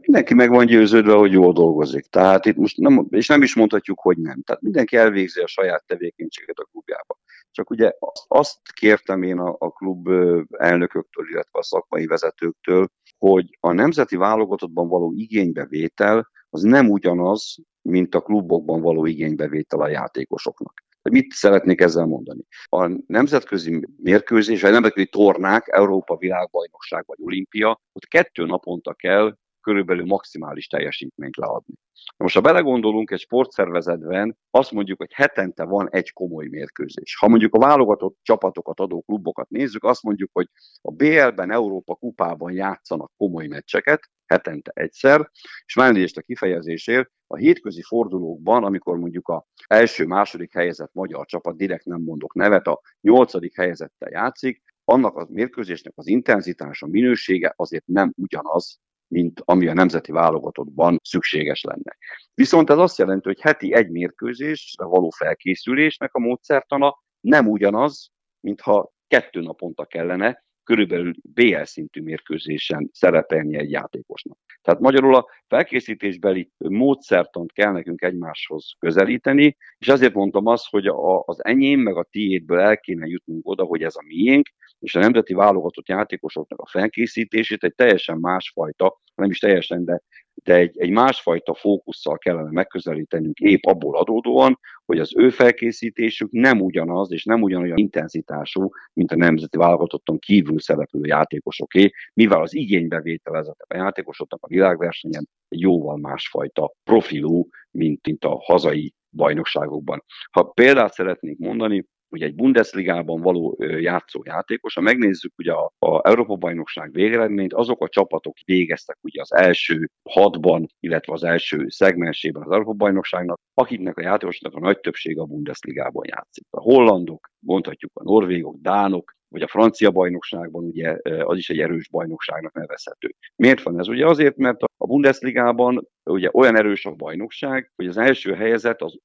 Mindenki 0.00 0.34
meg 0.34 0.50
van 0.50 0.66
győződve, 0.66 1.12
hogy 1.12 1.32
jól 1.32 1.52
dolgozik. 1.52 2.06
Tehát 2.06 2.46
itt 2.46 2.56
most 2.56 2.76
nem, 2.76 3.06
és 3.10 3.26
nem 3.26 3.42
is 3.42 3.54
mondhatjuk, 3.54 4.00
hogy 4.00 4.18
nem. 4.18 4.42
Tehát 4.42 4.62
mindenki 4.62 4.96
elvégzi 4.96 5.40
a 5.40 5.46
saját 5.46 5.84
tevékenységet 5.86 6.58
a 6.58 6.68
klubjába. 6.70 7.18
Csak 7.50 7.70
ugye 7.70 7.92
azt 8.26 8.72
kértem 8.72 9.22
én 9.22 9.38
a, 9.38 9.56
a 9.58 9.70
klub 9.70 10.08
elnököktől, 10.50 11.28
illetve 11.30 11.58
a 11.58 11.62
szakmai 11.62 12.06
vezetőktől, 12.06 12.88
hogy 13.18 13.56
a 13.60 13.72
nemzeti 13.72 14.16
válogatottban 14.16 14.88
való 14.88 15.12
igénybevétel 15.16 16.30
az 16.50 16.62
nem 16.62 16.90
ugyanaz, 16.90 17.56
mint 17.82 18.14
a 18.14 18.20
klubokban 18.20 18.80
való 18.80 19.06
igénybevétel 19.06 19.80
a 19.80 19.88
játékosoknak. 19.88 20.84
Mit 21.02 21.32
szeretnék 21.32 21.80
ezzel 21.80 22.06
mondani? 22.06 22.40
A 22.64 22.90
nemzetközi 23.06 23.86
mérkőzés, 24.02 24.60
vagy 24.62 24.72
nemzetközi 24.72 25.06
tornák, 25.06 25.68
Európa 25.68 26.16
világbajnokság 26.16 27.04
vagy 27.06 27.18
olimpia, 27.20 27.80
ott 27.92 28.06
kettő 28.06 28.44
naponta 28.44 28.94
kell 28.94 29.36
körülbelül 29.66 30.04
maximális 30.04 30.66
teljesítményt 30.66 31.36
leadni. 31.36 31.74
Most 32.16 32.34
ha 32.34 32.40
belegondolunk 32.40 33.10
egy 33.10 33.20
sportszervezetben, 33.20 34.38
azt 34.50 34.70
mondjuk, 34.70 34.98
hogy 34.98 35.12
hetente 35.12 35.64
van 35.64 35.88
egy 35.90 36.12
komoly 36.12 36.46
mérkőzés. 36.46 37.16
Ha 37.18 37.28
mondjuk 37.28 37.54
a 37.54 37.58
válogatott 37.58 38.18
csapatokat 38.22 38.80
adó 38.80 39.02
klubokat 39.02 39.48
nézzük, 39.48 39.84
azt 39.84 40.02
mondjuk, 40.02 40.30
hogy 40.32 40.48
a 40.80 40.92
BL-ben, 40.92 41.50
Európa 41.50 41.94
kupában 41.94 42.52
játszanak 42.52 43.12
komoly 43.16 43.46
meccseket, 43.46 44.10
hetente 44.26 44.70
egyszer, 44.74 45.30
és 45.66 45.74
már 45.74 45.96
a 46.14 46.20
kifejezésért, 46.20 47.10
a 47.26 47.36
hétközi 47.36 47.82
fordulókban, 47.82 48.64
amikor 48.64 48.98
mondjuk 48.98 49.28
a 49.28 49.46
első-második 49.66 50.52
helyezett 50.52 50.92
magyar 50.92 51.26
csapat, 51.26 51.56
direkt 51.56 51.84
nem 51.84 52.00
mondok 52.00 52.34
nevet, 52.34 52.66
a 52.66 52.80
nyolcadik 53.00 53.56
helyezettel 53.56 54.10
játszik, 54.10 54.62
annak 54.84 55.16
a 55.16 55.26
mérkőzésnek 55.30 55.92
az 55.96 56.06
intenzitása, 56.06 56.86
minősége 56.86 57.52
azért 57.56 57.86
nem 57.86 58.12
ugyanaz, 58.16 58.80
mint 59.08 59.42
ami 59.44 59.66
a 59.66 59.74
nemzeti 59.74 60.12
válogatottban 60.12 61.00
szükséges 61.02 61.62
lenne. 61.62 61.96
Viszont 62.34 62.70
ez 62.70 62.78
azt 62.78 62.98
jelenti, 62.98 63.28
hogy 63.28 63.40
heti 63.40 63.74
egy 63.74 63.90
mérkőzésre 63.90 64.84
való 64.84 65.10
felkészülésnek 65.10 66.14
a 66.14 66.18
módszertana 66.18 67.02
nem 67.20 67.48
ugyanaz, 67.48 68.10
mintha 68.40 68.92
kettő 69.06 69.40
naponta 69.40 69.84
kellene 69.84 70.44
körülbelül 70.66 71.14
BL 71.22 71.62
szintű 71.62 72.02
mérkőzésen 72.02 72.90
szerepelni 72.92 73.56
egy 73.56 73.70
játékosnak. 73.70 74.38
Tehát 74.62 74.80
magyarul 74.80 75.14
a 75.14 75.26
felkészítésbeli 75.46 76.50
módszertant 76.56 77.52
kell 77.52 77.72
nekünk 77.72 78.02
egymáshoz 78.02 78.72
közelíteni, 78.78 79.56
és 79.78 79.88
ezért 79.88 80.14
mondtam 80.14 80.46
azt, 80.46 80.68
hogy 80.68 80.86
a, 80.86 81.22
az 81.26 81.44
enyém 81.44 81.80
meg 81.80 81.96
a 81.96 82.08
tiédből 82.10 82.58
el 82.58 82.78
kéne 82.78 83.06
jutnunk 83.06 83.48
oda, 83.48 83.64
hogy 83.64 83.82
ez 83.82 83.96
a 83.96 84.04
miénk, 84.06 84.48
és 84.78 84.94
a 84.94 84.98
nemzeti 84.98 85.34
válogatott 85.34 85.88
játékosoknak 85.88 86.60
a 86.60 86.66
felkészítését 86.66 87.64
egy 87.64 87.74
teljesen 87.74 88.18
másfajta, 88.18 89.00
nem 89.14 89.30
is 89.30 89.38
teljesen, 89.38 89.84
de 89.84 90.02
de 90.44 90.54
egy, 90.54 90.78
egy 90.78 90.90
másfajta 90.90 91.54
fókusszal 91.54 92.18
kellene 92.18 92.50
megközelítenünk 92.50 93.38
épp 93.38 93.64
abból 93.64 93.96
adódóan, 93.96 94.58
hogy 94.84 94.98
az 94.98 95.16
ő 95.16 95.30
felkészítésük 95.30 96.30
nem 96.30 96.60
ugyanaz 96.60 97.12
és 97.12 97.24
nem 97.24 97.42
ugyanolyan 97.42 97.76
intenzitású, 97.76 98.70
mint 98.92 99.12
a 99.12 99.16
nemzeti 99.16 99.56
válogatotton 99.56 100.18
kívül 100.18 100.60
szereplő 100.60 101.06
játékosoké, 101.06 101.90
mivel 102.14 102.40
az 102.40 102.54
igénybevételezett 102.54 103.58
a 103.68 103.76
játékosoknak 103.76 104.42
a 104.42 104.48
világversenyen 104.48 105.28
egy 105.48 105.60
jóval 105.60 105.96
másfajta 105.96 106.72
profilú, 106.84 107.48
mint, 107.70 108.06
mint 108.06 108.24
a 108.24 108.38
hazai 108.42 108.94
bajnokságokban. 109.10 110.04
Ha 110.30 110.42
példát 110.42 110.92
szeretnék 110.92 111.38
mondani, 111.38 111.86
hogy 112.16 112.28
egy 112.28 112.34
Bundesligában 112.34 113.20
való 113.20 113.56
játszó 113.58 114.20
játékos, 114.24 114.74
ha 114.74 114.80
megnézzük 114.80 115.32
ugye 115.38 115.52
a, 115.52 115.72
a 115.78 116.08
Európa-bajnokság 116.08 116.92
végeredményt, 116.92 117.54
azok 117.54 117.82
a 117.82 117.88
csapatok 117.88 118.36
végeztek 118.44 118.98
ugye 119.02 119.20
az 119.20 119.34
első 119.34 119.90
hatban, 120.10 120.66
illetve 120.80 121.12
az 121.12 121.24
első 121.24 121.64
szegmensében 121.68 122.42
az 122.42 122.52
Európa-bajnokságnak, 122.52 123.40
akiknek 123.54 123.96
a 123.96 124.02
játékosnak 124.02 124.54
a 124.54 124.60
nagy 124.60 124.80
többsége 124.80 125.20
a 125.20 125.24
Bundesligában 125.24 126.04
játszik. 126.08 126.44
A 126.50 126.60
hollandok, 126.60 127.30
mondhatjuk 127.38 127.90
a 127.94 128.02
norvégok, 128.02 128.56
dánok, 128.60 129.14
vagy 129.28 129.42
a 129.42 129.48
francia 129.48 129.90
bajnokságban 129.90 130.64
ugye 130.64 130.96
az 131.24 131.36
is 131.36 131.50
egy 131.50 131.60
erős 131.60 131.88
bajnokságnak 131.88 132.52
nevezhető. 132.52 133.14
Miért 133.36 133.62
van 133.62 133.78
ez? 133.78 133.88
Ugye 133.88 134.06
azért, 134.06 134.36
mert 134.36 134.62
a 134.62 134.86
Bundesligában 134.86 135.88
ugye 136.04 136.30
olyan 136.32 136.56
erős 136.56 136.86
a 136.86 136.90
bajnokság, 136.90 137.72
hogy 137.76 137.86
az 137.86 137.96
első 137.96 138.34
helyezett 138.34 138.82
az 138.82 138.98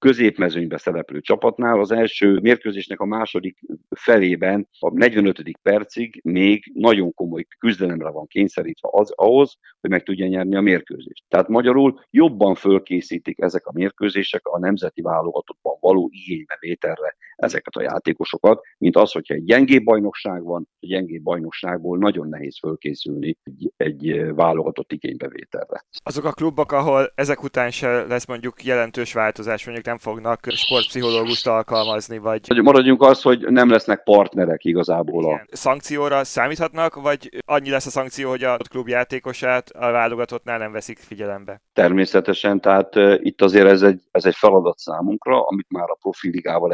középmezőnybe 0.00 0.78
szereplő 0.78 1.20
csapatnál 1.20 1.80
az 1.80 1.90
első 1.90 2.38
mérkőzésnek 2.42 3.00
a 3.00 3.04
második 3.04 3.58
felében, 3.90 4.68
a 4.78 4.90
45. 4.90 5.42
percig 5.62 6.20
még 6.24 6.70
nagyon 6.74 7.14
komoly 7.14 7.46
küzdelemre 7.58 8.10
van 8.10 8.26
kényszerítve 8.26 8.88
az, 8.92 9.12
ahhoz, 9.14 9.58
hogy 9.80 9.90
meg 9.90 10.02
tudja 10.02 10.26
nyerni 10.26 10.56
a 10.56 10.60
mérkőzést. 10.60 11.24
Tehát 11.28 11.48
magyarul 11.48 12.00
jobban 12.10 12.54
fölkészítik 12.54 13.40
ezek 13.40 13.66
a 13.66 13.72
mérkőzések 13.72 14.46
a 14.46 14.58
nemzeti 14.58 15.02
válogatottban 15.02 15.76
való 15.80 16.10
igénybevételre 16.12 17.16
ezeket 17.40 17.74
a 17.74 17.82
játékosokat, 17.82 18.60
mint 18.78 18.96
az, 18.96 19.12
hogyha 19.12 19.34
egy 19.34 19.44
gyengébb 19.44 19.84
bajnokság 19.84 20.42
van, 20.42 20.68
a 20.80 20.86
gyengébb 20.86 21.22
bajnokságból 21.22 21.98
nagyon 21.98 22.28
nehéz 22.28 22.58
fölkészülni 22.58 23.38
egy, 23.42 23.72
egy 23.76 24.34
válogatott 24.34 24.92
igénybevételre. 24.92 25.84
Azok 26.02 26.24
a 26.24 26.32
klubok, 26.32 26.72
ahol 26.72 27.12
ezek 27.14 27.42
után 27.42 27.70
se 27.70 28.04
lesz 28.06 28.26
mondjuk 28.26 28.64
jelentős 28.64 29.12
változás, 29.12 29.64
mondjuk 29.64 29.86
nem 29.86 29.98
fognak 29.98 30.40
sportpszichológust 30.48 31.46
alkalmazni, 31.46 32.18
vagy... 32.18 32.62
Maradjunk 32.62 33.02
az, 33.02 33.22
hogy 33.22 33.40
nem 33.48 33.70
lesznek 33.70 34.02
partnerek 34.02 34.64
igazából. 34.64 35.32
A... 35.32 35.46
Szankcióra 35.50 36.24
számíthatnak, 36.24 36.94
vagy 36.94 37.28
annyi 37.46 37.70
lesz 37.70 37.86
a 37.86 37.90
szankció, 37.90 38.28
hogy 38.30 38.44
a 38.44 38.56
klub 38.56 38.88
játékosát 38.88 39.70
a 39.70 39.90
válogatottnál 39.90 40.58
nem 40.58 40.72
veszik 40.72 40.98
figyelembe? 40.98 41.62
Természetesen, 41.72 42.60
tehát 42.60 42.94
itt 43.24 43.42
azért 43.42 43.66
ez 43.66 43.82
egy, 43.82 44.00
ez 44.10 44.24
egy 44.24 44.34
feladat 44.36 44.78
számunkra, 44.78 45.42
amit 45.42 45.70
már 45.70 45.90
a 45.90 45.98
profiligával 46.00 46.72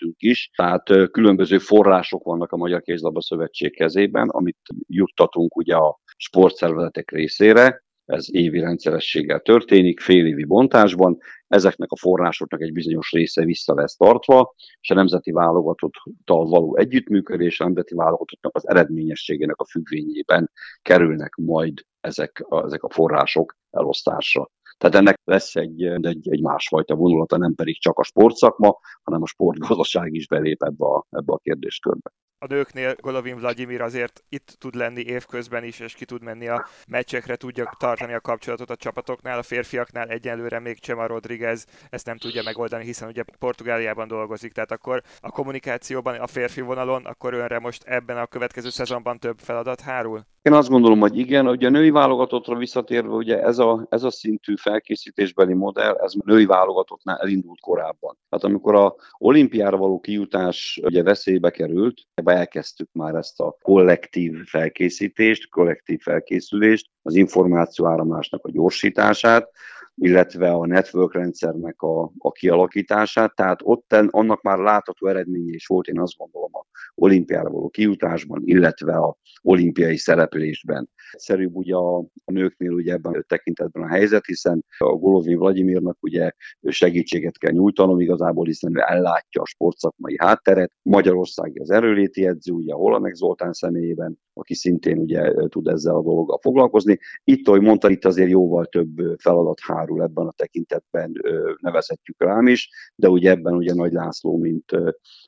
egyeztettünk 0.00 0.14
is, 0.18 0.50
tehát 0.56 1.10
különböző 1.10 1.58
források 1.58 2.24
vannak 2.24 2.52
a 2.52 2.56
Magyar 2.56 2.82
Kézlabda 2.82 3.22
Szövetség 3.22 3.76
kezében, 3.76 4.28
amit 4.28 4.58
juttatunk 4.86 5.56
ugye 5.56 5.74
a 5.74 6.00
sportszervezetek 6.16 7.10
részére, 7.10 7.82
ez 8.04 8.26
évi 8.30 8.60
rendszerességgel 8.60 9.40
történik, 9.40 10.00
fél 10.00 10.26
évi 10.26 10.44
bontásban, 10.44 11.18
ezeknek 11.48 11.90
a 11.90 11.96
forrásoknak 11.96 12.60
egy 12.60 12.72
bizonyos 12.72 13.10
része 13.10 13.44
vissza 13.44 13.74
lesz 13.74 13.96
tartva, 13.96 14.54
és 14.80 14.90
a 14.90 14.94
nemzeti 14.94 15.30
válogatottal 15.30 16.48
való 16.48 16.76
együttműködés, 16.76 17.60
a 17.60 17.64
nemzeti 17.64 17.94
válogatottnak 17.94 18.56
az 18.56 18.68
eredményességének 18.68 19.60
a 19.60 19.66
függvényében 19.66 20.50
kerülnek 20.82 21.34
majd 21.34 21.74
ezek 22.00 22.44
a, 22.48 22.64
ezek 22.64 22.82
a 22.82 22.90
források 22.90 23.56
elosztásra. 23.70 24.50
Tehát 24.80 24.96
ennek 24.96 25.20
lesz 25.24 25.56
egy, 25.56 25.84
egy, 25.84 26.28
egy 26.30 26.42
másfajta 26.42 26.94
vonulata, 26.94 27.36
nem 27.36 27.54
pedig 27.54 27.80
csak 27.80 27.98
a 27.98 28.02
sportszakma, 28.02 28.78
hanem 29.02 29.22
a 29.22 29.26
sportgazdaság 29.26 30.14
is 30.14 30.26
belép 30.26 30.62
ebbe 30.62 30.86
a, 30.86 31.06
ebbe 31.10 31.32
a 31.32 31.38
kérdéskörbe 31.38 32.10
a 32.42 32.46
nőknél 32.46 32.94
Golovin 33.00 33.36
Vladimir 33.36 33.80
azért 33.80 34.24
itt 34.28 34.56
tud 34.58 34.74
lenni 34.74 35.00
évközben 35.00 35.64
is, 35.64 35.80
és 35.80 35.94
ki 35.94 36.04
tud 36.04 36.22
menni 36.22 36.48
a 36.48 36.66
meccsekre, 36.88 37.36
tudja 37.36 37.70
tartani 37.78 38.12
a 38.12 38.20
kapcsolatot 38.20 38.70
a 38.70 38.76
csapatoknál, 38.76 39.38
a 39.38 39.42
férfiaknál 39.42 40.08
egyenlőre 40.08 40.58
még 40.58 40.78
Csema 40.78 41.06
Rodriguez 41.06 41.66
ezt 41.90 42.06
nem 42.06 42.16
tudja 42.16 42.42
megoldani, 42.42 42.84
hiszen 42.84 43.08
ugye 43.08 43.22
Portugáliában 43.38 44.08
dolgozik, 44.08 44.52
tehát 44.52 44.72
akkor 44.72 45.02
a 45.20 45.30
kommunikációban, 45.30 46.14
a 46.14 46.26
férfi 46.26 46.60
vonalon, 46.60 47.06
akkor 47.06 47.34
önre 47.34 47.58
most 47.58 47.82
ebben 47.82 48.18
a 48.18 48.26
következő 48.26 48.68
szezonban 48.68 49.18
több 49.18 49.38
feladat 49.38 49.80
hárul? 49.80 50.24
Én 50.42 50.52
azt 50.52 50.68
gondolom, 50.68 51.00
hogy 51.00 51.18
igen, 51.18 51.48
ugye 51.48 51.66
a 51.66 51.70
női 51.70 51.90
válogatottra 51.90 52.56
visszatérve, 52.56 53.14
ugye 53.14 53.42
ez 53.42 53.58
a, 53.58 53.86
ez 53.88 54.02
a 54.02 54.10
szintű 54.10 54.54
felkészítésbeli 54.56 55.54
modell, 55.54 55.94
ez 55.94 56.12
a 56.14 56.22
női 56.24 56.46
válogatottnál 56.46 57.18
elindult 57.18 57.60
korábban. 57.60 58.18
Tehát 58.28 58.44
amikor 58.44 58.74
a 58.74 58.94
olimpiára 59.18 59.76
való 59.76 60.00
kijutás 60.00 60.80
ugye 60.82 61.02
veszélybe 61.02 61.50
került, 61.50 62.00
elkezdtük 62.24 62.88
már 62.92 63.14
ezt 63.14 63.40
a 63.40 63.56
kollektív 63.62 64.44
felkészítést, 64.44 65.48
kollektív 65.48 66.00
felkészülést, 66.00 66.90
az 67.02 67.14
információ 67.14 67.86
áramlásnak 67.86 68.44
a 68.44 68.50
gyorsítását, 68.50 69.50
illetve 69.94 70.50
a 70.50 70.66
network 70.66 71.14
rendszernek 71.14 71.82
a, 71.82 72.12
a 72.18 72.30
kialakítását, 72.30 73.34
tehát 73.34 73.60
ott 73.62 73.92
annak 73.92 74.42
már 74.42 74.58
látható 74.58 75.06
eredménye 75.06 75.54
is 75.54 75.66
volt, 75.66 75.86
én 75.86 76.00
azt 76.00 76.16
gondolom 76.16 76.49
olimpiára 76.94 77.50
való 77.50 77.68
kijutásban, 77.68 78.42
illetve 78.44 78.92
a 78.92 79.16
olimpiai 79.42 79.96
szereplésben. 79.96 80.88
Egyszerűbb 81.12 81.54
ugye 81.54 81.74
a, 81.74 81.98
a 81.98 82.32
nőknél 82.32 82.70
ugye 82.70 82.92
ebben 82.92 83.14
a 83.14 83.22
tekintetben 83.22 83.82
a 83.82 83.88
helyzet, 83.88 84.26
hiszen 84.26 84.64
a 84.78 84.92
Golovin 84.92 85.38
Vladimirnak 85.38 85.98
ugye 86.00 86.30
segítséget 86.68 87.38
kell 87.38 87.52
nyújtanom 87.52 88.00
igazából, 88.00 88.44
hiszen 88.44 88.76
ő 88.76 88.80
ellátja 88.86 89.42
a 89.42 89.46
sportszakmai 89.46 90.14
hátteret. 90.18 90.72
Magyarországi 90.82 91.58
az 91.58 91.70
erőléti 91.70 92.26
edző, 92.26 92.52
ugye 92.52 92.74
Holanek 92.74 93.14
Zoltán 93.14 93.52
személyében, 93.52 94.18
aki 94.32 94.54
szintén 94.54 94.98
ugye 94.98 95.32
tud 95.48 95.66
ezzel 95.66 95.94
a 95.94 96.02
dologgal 96.02 96.38
foglalkozni. 96.42 96.98
Itt, 97.24 97.48
ahogy 97.48 97.60
mondta, 97.60 97.90
itt 97.90 98.04
azért 98.04 98.30
jóval 98.30 98.66
több 98.66 98.88
feladat 99.18 99.60
hárul 99.60 100.02
ebben 100.02 100.26
a 100.26 100.32
tekintetben, 100.36 101.12
nevezhetjük 101.60 102.22
rám 102.22 102.46
is, 102.46 102.70
de 102.94 103.08
ugye 103.08 103.30
ebben 103.30 103.54
ugye 103.54 103.74
Nagy 103.74 103.92
László, 103.92 104.36
mint 104.36 104.64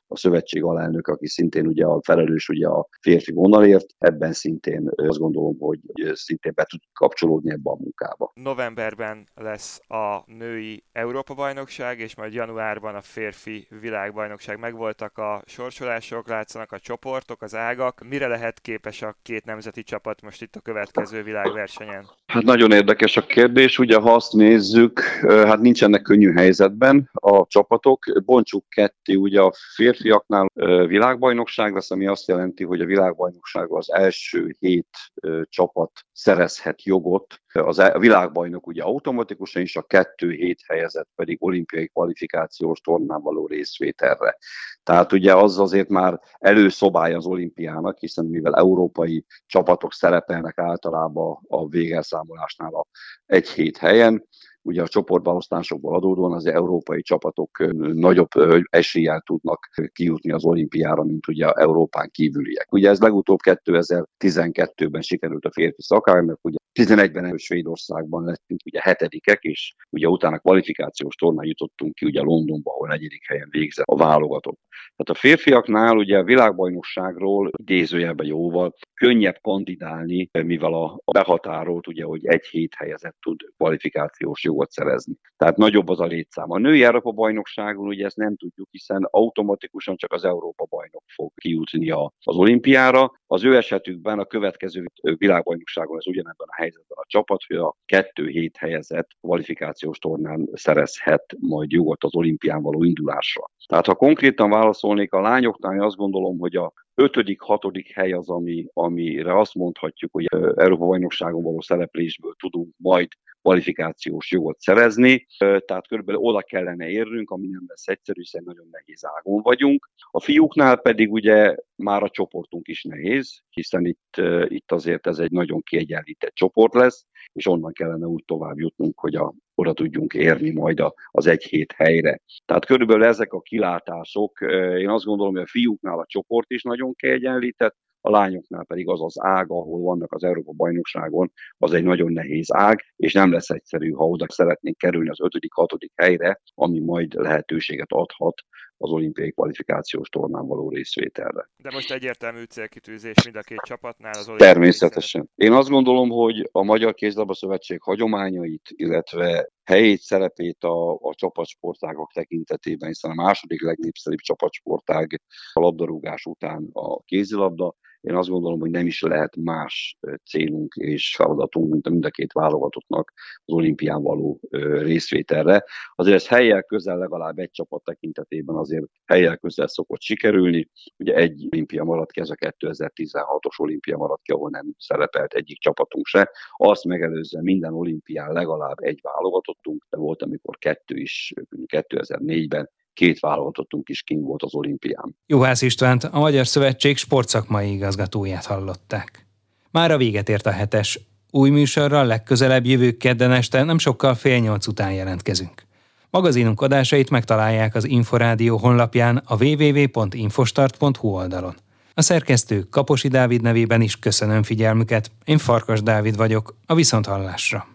a 0.07 0.17
szövetség 0.17 0.63
alelnök, 0.63 1.07
aki 1.07 1.27
szintén 1.27 1.67
ugye 1.67 1.85
a 1.85 2.01
felelős 2.03 2.49
ugye 2.49 2.67
a 2.67 2.87
férfi 3.01 3.31
vonalért, 3.31 3.85
ebben 3.97 4.33
szintén 4.33 4.89
azt 4.95 5.19
gondolom, 5.19 5.57
hogy 5.59 5.79
szintén 6.13 6.51
be 6.55 6.63
tud 6.63 6.79
kapcsolódni 6.93 7.51
ebbe 7.51 7.69
a 7.69 7.77
munkába. 7.79 8.31
Novemberben 8.35 9.27
lesz 9.35 9.79
a 9.87 10.23
női 10.25 10.83
Európa-bajnokság, 10.91 11.99
és 11.99 12.15
majd 12.15 12.33
januárban 12.33 12.95
a 12.95 13.01
férfi 13.01 13.67
világbajnokság. 13.81 14.59
Megvoltak 14.59 15.17
a 15.17 15.41
sorsolások, 15.45 16.27
látszanak 16.27 16.71
a 16.71 16.79
csoportok, 16.79 17.41
az 17.41 17.55
ágak. 17.55 18.01
Mire 18.09 18.27
lehet 18.27 18.59
képes 18.59 19.01
a 19.01 19.15
két 19.21 19.45
nemzeti 19.45 19.83
csapat 19.83 20.21
most 20.21 20.41
itt 20.41 20.55
a 20.55 20.59
következő 20.59 21.23
világversenyen? 21.23 22.09
Hát 22.25 22.43
nagyon 22.43 22.71
érdekes 22.71 23.17
a 23.17 23.25
kérdés, 23.25 23.79
ugye 23.79 23.97
ha 23.97 24.13
azt 24.13 24.33
nézzük, 24.33 24.99
hát 25.27 25.59
nincsenek 25.59 26.01
könnyű 26.01 26.31
helyzetben 26.31 27.09
a 27.13 27.47
csapatok. 27.47 28.05
Bontsuk 28.25 28.69
ketté 28.69 29.15
ugye 29.15 29.41
a 29.41 29.53
férfi 29.75 30.02
férfiaknál 30.03 30.49
világbajnokság 30.87 31.73
lesz, 31.73 31.91
ami 31.91 32.07
azt 32.07 32.27
jelenti, 32.27 32.63
hogy 32.63 32.81
a 32.81 32.85
világbajnokság 32.85 33.71
az 33.71 33.93
első 33.93 34.55
hét 34.59 34.97
csapat 35.43 35.91
szerezhet 36.11 36.83
jogot. 36.83 37.41
Az 37.53 37.79
e, 37.79 37.93
a 37.93 37.99
világbajnok 37.99 38.67
ugye 38.67 38.83
automatikusan 38.83 39.61
is, 39.61 39.75
a 39.75 39.81
kettő 39.81 40.31
hét 40.31 40.59
helyezett 40.67 41.09
pedig 41.15 41.37
olimpiai 41.39 41.87
kvalifikációs 41.87 42.79
tornán 42.79 43.21
való 43.21 43.47
részvételre. 43.47 44.37
Tehát 44.83 45.11
ugye 45.11 45.35
az 45.35 45.59
azért 45.59 45.89
már 45.89 46.19
előszobája 46.37 47.17
az 47.17 47.25
olimpiának, 47.25 47.97
hiszen 47.97 48.25
mivel 48.25 48.55
európai 48.55 49.25
csapatok 49.45 49.93
szerepelnek 49.93 50.57
általában 50.57 51.39
a 51.47 51.67
végelszámolásnál 51.67 52.73
a 52.73 52.85
egy 53.25 53.49
hét 53.49 53.77
helyen, 53.77 54.27
ugye 54.63 54.81
a 54.81 54.87
csoportbeosztásokból 54.87 55.95
adódóan 55.95 56.33
az 56.33 56.45
európai 56.45 57.01
csapatok 57.01 57.57
nagyobb 57.93 58.29
eséllyel 58.69 59.21
tudnak 59.25 59.69
kijutni 59.93 60.31
az 60.31 60.45
olimpiára, 60.45 61.03
mint 61.03 61.27
ugye 61.27 61.51
Európán 61.51 62.09
kívüliek. 62.11 62.71
Ugye 62.71 62.89
ez 62.89 62.99
legutóbb 62.99 63.39
2012-ben 63.43 65.01
sikerült 65.01 65.45
a 65.45 65.51
férfi 65.51 65.81
szakálynak, 65.81 66.39
ugye 66.41 66.57
11-ben 66.79 67.37
Svédországban 67.37 68.23
lettünk 68.23 68.59
ugye 68.65 68.79
hetedikek, 68.81 69.43
és 69.43 69.75
ugye 69.89 70.07
utána 70.07 70.39
kvalifikációs 70.39 71.15
tornán 71.15 71.45
jutottunk 71.45 71.93
ki 71.93 72.05
ugye 72.05 72.21
Londonba, 72.21 72.71
ahol 72.71 72.87
negyedik 72.87 73.27
helyen 73.27 73.47
végzett 73.51 73.85
a 73.85 73.95
válogatott. 73.95 74.59
Tehát 74.95 75.21
a 75.21 75.27
férfiaknál 75.27 75.97
ugye 75.97 76.17
a 76.17 76.23
világbajnokságról 76.23 77.51
idézőjelben 77.57 78.25
jóval 78.25 78.73
könnyebb 78.93 79.37
kandidálni, 79.41 80.29
mivel 80.31 80.73
a, 80.73 81.01
a 81.03 81.11
behatárolt 81.11 81.87
ugye, 81.87 82.03
hogy 82.03 82.25
egy 82.25 82.45
hét 82.45 82.73
helyezett 82.77 83.15
tud 83.21 83.39
kvalifikációs 83.57 84.43
jogot 84.43 84.71
szerezni. 84.71 85.13
Tehát 85.37 85.57
nagyobb 85.57 85.89
az 85.89 85.99
a 85.99 86.05
létszám. 86.05 86.51
A 86.51 86.57
női 86.57 86.83
Európa 86.83 87.11
bajnokságon 87.11 87.87
ugye 87.87 88.05
ezt 88.05 88.17
nem 88.17 88.35
tudjuk, 88.35 88.67
hiszen 88.71 89.07
automatikusan 89.11 89.95
csak 89.95 90.13
az 90.13 90.25
Európa 90.25 90.65
bajnok 90.69 91.03
fog 91.07 91.31
kijutni 91.35 91.89
az 91.89 92.35
olimpiára. 92.35 93.11
Az 93.33 93.43
ő 93.43 93.55
esetükben 93.55 94.19
a 94.19 94.25
következő 94.25 94.85
világbajnokságon 95.01 95.97
ez 95.97 96.07
ugyanebben 96.07 96.47
a 96.49 96.55
helyzetben 96.55 96.97
a 97.01 97.05
csapat, 97.07 97.43
hogy 97.47 97.57
a 97.57 97.75
kettő 97.85 98.27
hét 98.27 98.57
helyezett 98.57 99.07
kvalifikációs 99.21 99.97
tornán 99.97 100.49
szerezhet 100.53 101.35
majd 101.39 101.71
jogot 101.71 102.03
az 102.03 102.15
olimpián 102.15 102.61
való 102.61 102.83
indulásra. 102.83 103.49
Tehát 103.65 103.85
ha 103.85 103.95
konkrétan 103.95 104.49
válaszolnék 104.49 105.13
a 105.13 105.21
lányoknál, 105.21 105.81
azt 105.81 105.95
gondolom, 105.95 106.39
hogy 106.39 106.55
a 106.55 106.73
ötödik, 106.95 107.41
hatodik 107.41 107.93
hely 107.93 108.11
az, 108.11 108.29
ami, 108.29 108.65
amire 108.73 109.39
azt 109.39 109.53
mondhatjuk, 109.53 110.11
hogy 110.11 110.25
Európa 110.55 110.85
bajnokságon 110.85 111.43
való 111.43 111.61
szereplésből 111.61 112.33
tudunk 112.37 112.73
majd 112.77 113.07
kvalifikációs 113.41 114.31
jogot 114.31 114.59
szerezni, 114.59 115.27
tehát 115.37 115.87
körülbelül 115.87 116.21
oda 116.21 116.41
kellene 116.41 116.89
érnünk, 116.89 117.29
ami 117.29 117.47
nem 117.47 117.63
lesz 117.67 117.87
egyszerű, 117.87 118.19
hiszen 118.19 118.43
nagyon 118.45 118.67
nehéz 118.71 119.05
ágon 119.05 119.41
vagyunk. 119.41 119.89
A 120.11 120.21
fiúknál 120.21 120.77
pedig 120.77 121.11
ugye 121.11 121.55
már 121.75 122.03
a 122.03 122.09
csoportunk 122.09 122.67
is 122.67 122.83
nehéz, 122.83 123.41
hiszen 123.49 123.85
itt, 123.85 124.21
itt 124.47 124.71
azért 124.71 125.07
ez 125.07 125.19
egy 125.19 125.31
nagyon 125.31 125.61
kiegyenlített 125.61 126.33
csoport 126.33 126.73
lesz, 126.73 127.05
és 127.33 127.47
onnan 127.47 127.73
kellene 127.73 128.05
úgy 128.05 128.23
tovább 128.25 128.59
jutnunk, 128.59 128.99
hogy 128.99 129.15
a, 129.15 129.33
oda 129.55 129.73
tudjunk 129.73 130.13
érni 130.13 130.51
majd 130.51 130.79
a, 130.79 130.93
az 131.11 131.27
egy 131.27 131.43
hét 131.43 131.71
helyre. 131.71 132.19
Tehát 132.45 132.65
körülbelül 132.65 133.03
ezek 133.03 133.33
a 133.33 133.41
kilátások, 133.41 134.41
én 134.77 134.89
azt 134.89 135.05
gondolom, 135.05 135.33
hogy 135.33 135.43
a 135.43 135.47
fiúknál 135.47 135.99
a 135.99 136.05
csoport 136.07 136.51
is 136.51 136.63
nagyon 136.63 136.93
kiegyenlített, 136.93 137.75
a 138.05 138.09
lányoknál 138.09 138.65
pedig 138.65 138.89
az 138.89 139.01
az 139.01 139.15
ág, 139.19 139.51
ahol 139.51 139.81
vannak 139.81 140.13
az 140.13 140.23
Európa 140.23 140.51
bajnokságon, 140.51 141.31
az 141.57 141.73
egy 141.73 141.83
nagyon 141.83 142.11
nehéz 142.11 142.53
ág, 142.53 142.79
és 142.95 143.13
nem 143.13 143.31
lesz 143.31 143.49
egyszerű, 143.49 143.91
ha 143.91 144.07
oda 144.07 144.25
szeretnénk 144.29 144.77
kerülni 144.77 145.09
az 145.09 145.21
ötödik, 145.21 145.53
hatodik 145.53 145.91
helyre, 145.95 146.41
ami 146.53 146.79
majd 146.79 147.13
lehetőséget 147.13 147.91
adhat 147.91 148.41
az 148.83 148.91
olimpiai 148.91 149.31
kvalifikációs 149.31 150.09
tornán 150.09 150.47
való 150.47 150.69
részvételre. 150.69 151.49
De 151.57 151.71
most 151.71 151.91
egyértelmű 151.91 152.43
célkitűzés 152.43 153.23
mind 153.23 153.35
a 153.35 153.41
két 153.41 153.61
csapatnál 153.61 154.11
az 154.11 154.27
olimpiai 154.27 154.51
Természetesen. 154.51 155.29
Én 155.35 155.51
azt 155.51 155.69
gondolom, 155.69 156.09
hogy 156.09 156.49
a 156.51 156.63
Magyar 156.63 156.93
Kézlabda 156.93 157.33
Szövetség 157.33 157.81
hagyományait, 157.81 158.69
illetve 158.69 159.49
helyét, 159.63 159.99
szerepét 159.99 160.63
a, 160.63 160.93
a 160.93 161.13
csapatsportágok 161.15 162.11
tekintetében, 162.11 162.87
hiszen 162.87 163.11
a 163.11 163.23
második 163.23 163.61
legnépszerűbb 163.61 164.19
csapatsportág 164.19 165.21
a 165.53 165.59
labdarúgás 165.59 166.25
után 166.25 166.69
a 166.73 167.03
kézilabda, 167.03 167.75
én 168.03 168.15
azt 168.15 168.29
gondolom, 168.29 168.59
hogy 168.59 168.71
nem 168.71 168.85
is 168.85 169.01
lehet 169.01 169.35
más 169.35 169.97
célunk 170.29 170.73
és 170.75 171.15
feladatunk, 171.15 171.71
mint 171.71 171.87
a 171.87 171.89
mind 171.89 172.05
a 172.05 172.09
két 172.09 172.31
válogatottnak 172.31 173.13
az 173.45 173.53
olimpián 173.53 174.01
való 174.01 174.39
részvételre. 174.79 175.63
Azért 175.95 176.15
ez 176.15 176.27
helyel 176.27 176.63
közel 176.63 176.97
legalább 176.97 177.37
egy 177.37 177.51
csapat 177.51 177.83
tekintetében 177.83 178.55
azért 178.55 178.85
helyel 179.05 179.37
közel 179.37 179.67
szokott 179.67 180.01
sikerülni. 180.01 180.69
Ugye 180.97 181.15
egy 181.15 181.47
olimpia 181.51 181.83
maradt 181.83 182.11
ki, 182.11 182.19
ez 182.19 182.29
a 182.29 182.35
2016-os 182.35 183.57
olimpia 183.57 183.97
maradt 183.97 184.21
ki, 184.21 184.31
ahol 184.31 184.49
nem 184.49 184.73
szerepelt 184.77 185.33
egyik 185.33 185.59
csapatunk 185.59 186.05
se. 186.05 186.31
Azt 186.57 186.85
megelőzve 186.85 187.41
minden 187.41 187.73
olimpián 187.73 188.31
legalább 188.31 188.77
egy 188.79 188.99
válogatottunk, 189.01 189.85
de 189.89 189.97
volt, 189.97 190.21
amikor 190.21 190.57
kettő 190.57 190.95
is 190.95 191.33
2004-ben 191.67 192.69
két 192.93 193.19
válogatottunk 193.19 193.89
is 193.89 194.01
kim 194.01 194.21
volt 194.21 194.43
az 194.43 194.53
olimpián. 194.53 195.15
Juhász 195.25 195.61
Istvánt, 195.61 196.03
a 196.03 196.19
Magyar 196.19 196.47
Szövetség 196.47 196.97
sportszakmai 196.97 197.73
igazgatóját 197.73 198.45
hallották. 198.45 199.27
Már 199.71 199.91
a 199.91 199.97
véget 199.97 200.29
ért 200.29 200.45
a 200.45 200.51
hetes. 200.51 200.99
Új 201.31 201.49
műsorral 201.49 202.05
legközelebb 202.05 202.65
jövő 202.65 202.91
kedden 202.91 203.31
este 203.31 203.63
nem 203.63 203.77
sokkal 203.77 204.15
fél 204.15 204.39
nyolc 204.39 204.67
után 204.67 204.93
jelentkezünk. 204.93 205.63
Magazinunk 206.09 206.61
adásait 206.61 207.09
megtalálják 207.09 207.75
az 207.75 207.87
Inforádió 207.87 208.57
honlapján 208.57 209.21
a 209.25 209.43
www.infostart.hu 209.43 211.07
oldalon. 211.07 211.55
A 211.93 212.01
szerkesztő 212.01 212.63
Kaposi 212.69 213.07
Dávid 213.07 213.41
nevében 213.41 213.81
is 213.81 213.99
köszönöm 213.99 214.43
figyelmüket, 214.43 215.11
én 215.25 215.37
Farkas 215.37 215.81
Dávid 215.81 216.15
vagyok, 216.15 216.55
a 216.65 216.75
Viszonthallásra. 216.75 217.72